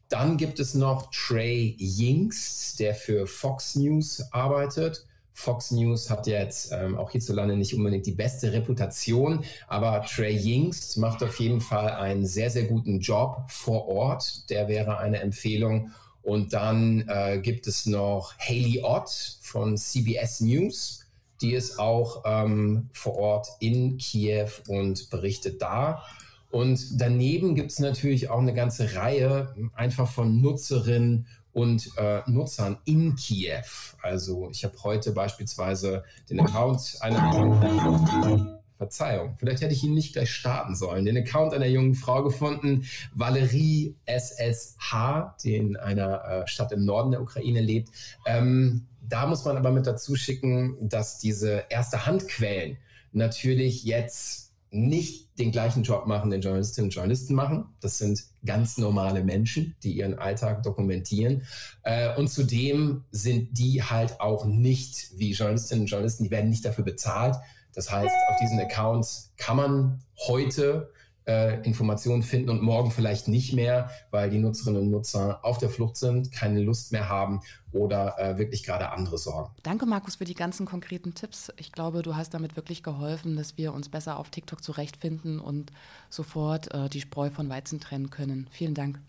Dann 0.09 0.37
gibt 0.37 0.61
es 0.61 0.75
noch 0.75 1.11
Trey 1.11 1.77
Yingst, 1.79 2.79
der 2.79 2.95
für 2.95 3.27
Fox 3.27 3.75
News 3.75 4.23
arbeitet. 4.31 5.05
Fox 5.33 5.71
News 5.71 6.09
hat 6.09 6.27
jetzt 6.27 6.73
ähm, 6.73 6.97
auch 6.97 7.11
hierzulande 7.11 7.57
nicht 7.57 7.75
unbedingt 7.75 8.07
die 8.07 8.12
beste 8.12 8.53
Reputation, 8.53 9.45
aber 9.69 10.03
Trey 10.03 10.35
Yingst 10.35 10.97
macht 10.97 11.23
auf 11.23 11.38
jeden 11.40 11.61
Fall 11.61 11.90
einen 11.90 12.25
sehr, 12.25 12.49
sehr 12.51 12.64
guten 12.64 13.01
Job 13.01 13.42
vor 13.49 13.87
Ort. 13.88 14.49
Der 14.49 14.69
wäre 14.69 14.99
eine 14.99 15.21
Empfehlung. 15.21 15.90
Und 16.23 16.55
dann 16.55 17.07
äh, 17.09 17.38
gibt 17.38 17.66
es 17.66 17.87
noch 17.87 18.37
Haley 18.38 18.83
Ott 18.83 19.38
von 19.42 19.77
CBS 19.77 20.40
News. 20.40 21.05
Die 21.40 21.53
ist 21.53 21.79
auch 21.79 22.23
ähm, 22.25 22.88
vor 22.92 23.16
Ort 23.16 23.49
in 23.61 23.99
Kiew 23.99 24.49
und 24.69 25.11
berichtet 25.11 25.61
da. 25.61 26.03
Und 26.51 27.01
daneben 27.01 27.55
gibt 27.55 27.73
es 27.73 27.79
natürlich 27.79 28.31
auch 28.31 28.39
eine 28.39 28.55
ganze 28.55 28.95
Reihe 28.95 29.55
einfach 29.75 30.11
von 30.11 30.41
Nutzerinnen 30.41 31.27
und 31.53 31.91
äh, 31.97 32.21
Nutzern 32.27 32.79
in 32.85 33.17
Kiew. 33.17 33.65
Also 34.03 34.51
ich 34.51 34.65
habe 34.65 34.75
heute 34.83 35.13
beispielsweise 35.13 36.05
den 36.29 36.41
Account 36.41 36.99
einer 37.01 38.57
Verzeihung, 38.77 39.37
vielleicht 39.39 39.63
hätte 39.63 39.73
ich 39.73 39.83
ihn 39.83 39.95
nicht 39.95 40.13
gleich 40.13 40.31
starten 40.31 40.75
sollen. 40.75 41.07
Den 41.07 41.17
Account 41.17 41.55
einer 41.55 41.67
jungen 41.67 41.95
Frau 41.95 42.23
gefunden, 42.23 42.85
Valerie 43.15 43.97
SSH, 44.05 45.35
die 45.43 45.57
in 45.57 45.77
einer 45.77 46.25
äh, 46.25 46.47
Stadt 46.47 46.73
im 46.73 46.85
Norden 46.85 47.13
der 47.13 47.23
Ukraine 47.23 47.63
lebt. 47.63 47.89
Ähm, 48.27 48.87
da 49.01 49.27
muss 49.27 49.45
man 49.45 49.57
aber 49.57 49.71
mit 49.71 49.87
dazu 49.87 50.15
schicken, 50.15 50.77
dass 50.81 51.19
diese 51.19 51.65
erste 51.71 52.05
Handquellen 52.05 52.77
natürlich 53.13 53.85
jetzt 53.85 54.46
nicht 54.77 55.39
den 55.39 55.53
gleichen 55.53 55.83
Job 55.83 56.07
machen, 56.07 56.31
den 56.31 56.41
Journalistinnen 56.41 56.89
und 56.89 56.95
Journalisten 56.95 57.35
machen. 57.35 57.67
Das 57.81 57.99
sind 57.99 58.25
ganz 58.45 58.79
normale 58.79 59.23
Menschen, 59.25 59.77
die 59.83 59.93
ihren 59.93 60.19
Alltag 60.19 60.62
dokumentieren. 60.62 61.43
Äh, 61.83 62.17
und 62.17 62.29
zudem 62.29 63.05
sind 63.11 63.59
die 63.59 63.83
halt 63.83 64.21
auch 64.21 64.45
nicht 64.45 65.11
wie 65.17 65.33
Journalistinnen 65.33 65.83
und 65.83 65.91
Journalisten, 65.91 66.25
die 66.25 66.31
werden 66.31 66.51
nicht 66.51 66.65
dafür 66.65 66.85
bezahlt. 66.85 67.37
Das 67.75 67.91
heißt, 67.91 68.15
auf 68.31 68.37
diesen 68.41 68.59
Accounts 68.59 69.33
kann 69.37 69.57
man 69.57 70.03
heute 70.27 70.91
äh, 71.27 71.61
Informationen 71.62 72.23
finden 72.23 72.51
und 72.51 72.62
morgen 72.62 72.91
vielleicht 72.91 73.29
nicht 73.29 73.53
mehr, 73.53 73.91
weil 74.11 74.31
die 74.31 74.39
Nutzerinnen 74.39 74.83
und 74.83 74.91
Nutzer 74.91 75.45
auf 75.45 75.59
der 75.59 75.69
Flucht 75.69 75.97
sind, 75.97 76.31
keine 76.33 76.61
Lust 76.61 76.93
mehr 76.93 77.09
haben 77.09 77.41
oder 77.73 78.19
äh, 78.19 78.39
wirklich 78.39 78.65
gerade 78.65 78.91
andere 78.91 79.19
Sorgen. 79.19 79.53
Danke, 79.62 79.87
Markus, 79.87 80.17
für 80.17 80.25
die 80.25 80.35
ganzen 80.35 80.67
konkreten 80.67 81.15
Tipps. 81.15 81.53
Ich 81.57 81.73
glaube, 81.73 82.03
du 82.03 82.17
hast 82.17 82.33
damit 82.35 82.57
wirklich 82.57 82.83
geholfen, 82.83 83.37
dass 83.37 83.59
wir 83.59 83.75
uns 83.75 83.89
besser 83.89 84.19
auf 84.19 84.31
TikTok 84.31 84.62
zurechtfinden 84.62 85.41
und 85.41 85.73
sofort 86.11 86.73
äh, 86.73 86.89
die 86.89 87.01
Spreu 87.01 87.31
von 87.31 87.49
Weizen 87.49 87.81
trennen 87.81 88.11
können. 88.11 88.49
Vielen 88.51 88.75
Dank. 88.75 89.01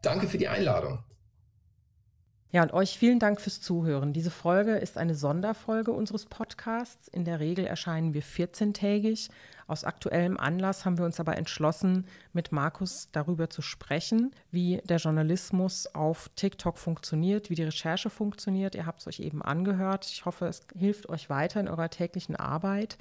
Danke 0.00 0.26
für 0.26 0.38
die 0.38 0.48
Einladung. 0.48 0.98
Ja, 2.52 2.62
und 2.62 2.74
euch 2.74 2.98
vielen 2.98 3.18
Dank 3.18 3.40
fürs 3.40 3.62
Zuhören. 3.62 4.12
Diese 4.12 4.30
Folge 4.30 4.72
ist 4.72 4.98
eine 4.98 5.14
Sonderfolge 5.14 5.90
unseres 5.90 6.26
Podcasts. 6.26 7.08
In 7.08 7.24
der 7.24 7.40
Regel 7.40 7.64
erscheinen 7.64 8.12
wir 8.12 8.22
14-tägig. 8.22 9.30
Aus 9.72 9.84
aktuellem 9.84 10.36
Anlass 10.36 10.84
haben 10.84 10.98
wir 10.98 11.06
uns 11.06 11.18
aber 11.18 11.38
entschlossen, 11.38 12.04
mit 12.34 12.52
Markus 12.52 13.08
darüber 13.10 13.48
zu 13.48 13.62
sprechen, 13.62 14.30
wie 14.50 14.82
der 14.84 14.98
Journalismus 14.98 15.86
auf 15.94 16.28
TikTok 16.36 16.76
funktioniert, 16.76 17.48
wie 17.48 17.54
die 17.54 17.62
Recherche 17.62 18.10
funktioniert. 18.10 18.74
Ihr 18.74 18.84
habt 18.84 19.00
es 19.00 19.06
euch 19.06 19.20
eben 19.20 19.40
angehört. 19.40 20.04
Ich 20.12 20.26
hoffe, 20.26 20.44
es 20.44 20.60
hilft 20.76 21.08
euch 21.08 21.30
weiter 21.30 21.58
in 21.58 21.68
eurer 21.68 21.88
täglichen 21.88 22.36
Arbeit. 22.36 22.98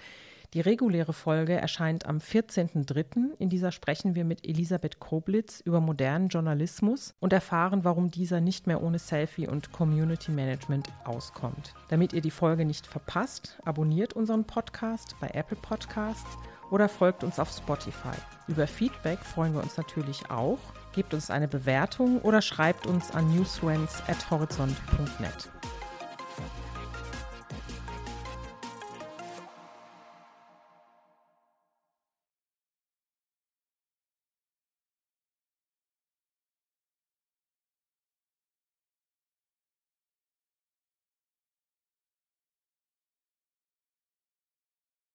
Die 0.54 0.62
reguläre 0.62 1.12
Folge 1.12 1.54
erscheint 1.54 2.06
am 2.06 2.20
14.03. 2.20 3.38
In 3.40 3.50
dieser 3.50 3.74
sprechen 3.74 4.16
wir 4.16 4.24
mit 4.24 4.48
Elisabeth 4.48 5.00
Koblitz 5.00 5.60
über 5.60 5.82
modernen 5.82 6.30
Journalismus 6.30 7.16
und 7.20 7.34
erfahren, 7.34 7.84
warum 7.84 8.12
dieser 8.12 8.40
nicht 8.40 8.66
mehr 8.66 8.82
ohne 8.82 9.00
Selfie 9.00 9.48
und 9.48 9.74
Community 9.74 10.32
Management 10.32 10.88
auskommt. 11.04 11.74
Damit 11.90 12.14
ihr 12.14 12.22
die 12.22 12.32
Folge 12.32 12.64
nicht 12.64 12.88
verpasst, 12.88 13.60
abonniert 13.66 14.14
unseren 14.14 14.46
Podcast 14.46 15.18
bei 15.20 15.28
Apple 15.34 15.58
Podcasts 15.58 16.38
oder 16.72 16.90
folgt 16.90 17.24
uns 17.24 17.38
auf 17.38 17.52
Spotify. 17.52 18.16
Über 18.48 18.66
Feedback 18.66 19.20
freuen 19.20 19.54
wir 19.54 19.62
uns 19.62 19.78
natürlich 19.78 20.32
auch. 20.32 20.58
Gebt 20.94 21.14
uns 21.14 21.30
eine 21.30 21.48
Bewertung 21.48 22.20
oder 22.22 22.42
schreibt 22.42 22.88
uns 22.88 23.12
an 23.12 23.32
newsfriends 23.34 24.02
at 24.08 24.30
horizont.net. 24.32 25.61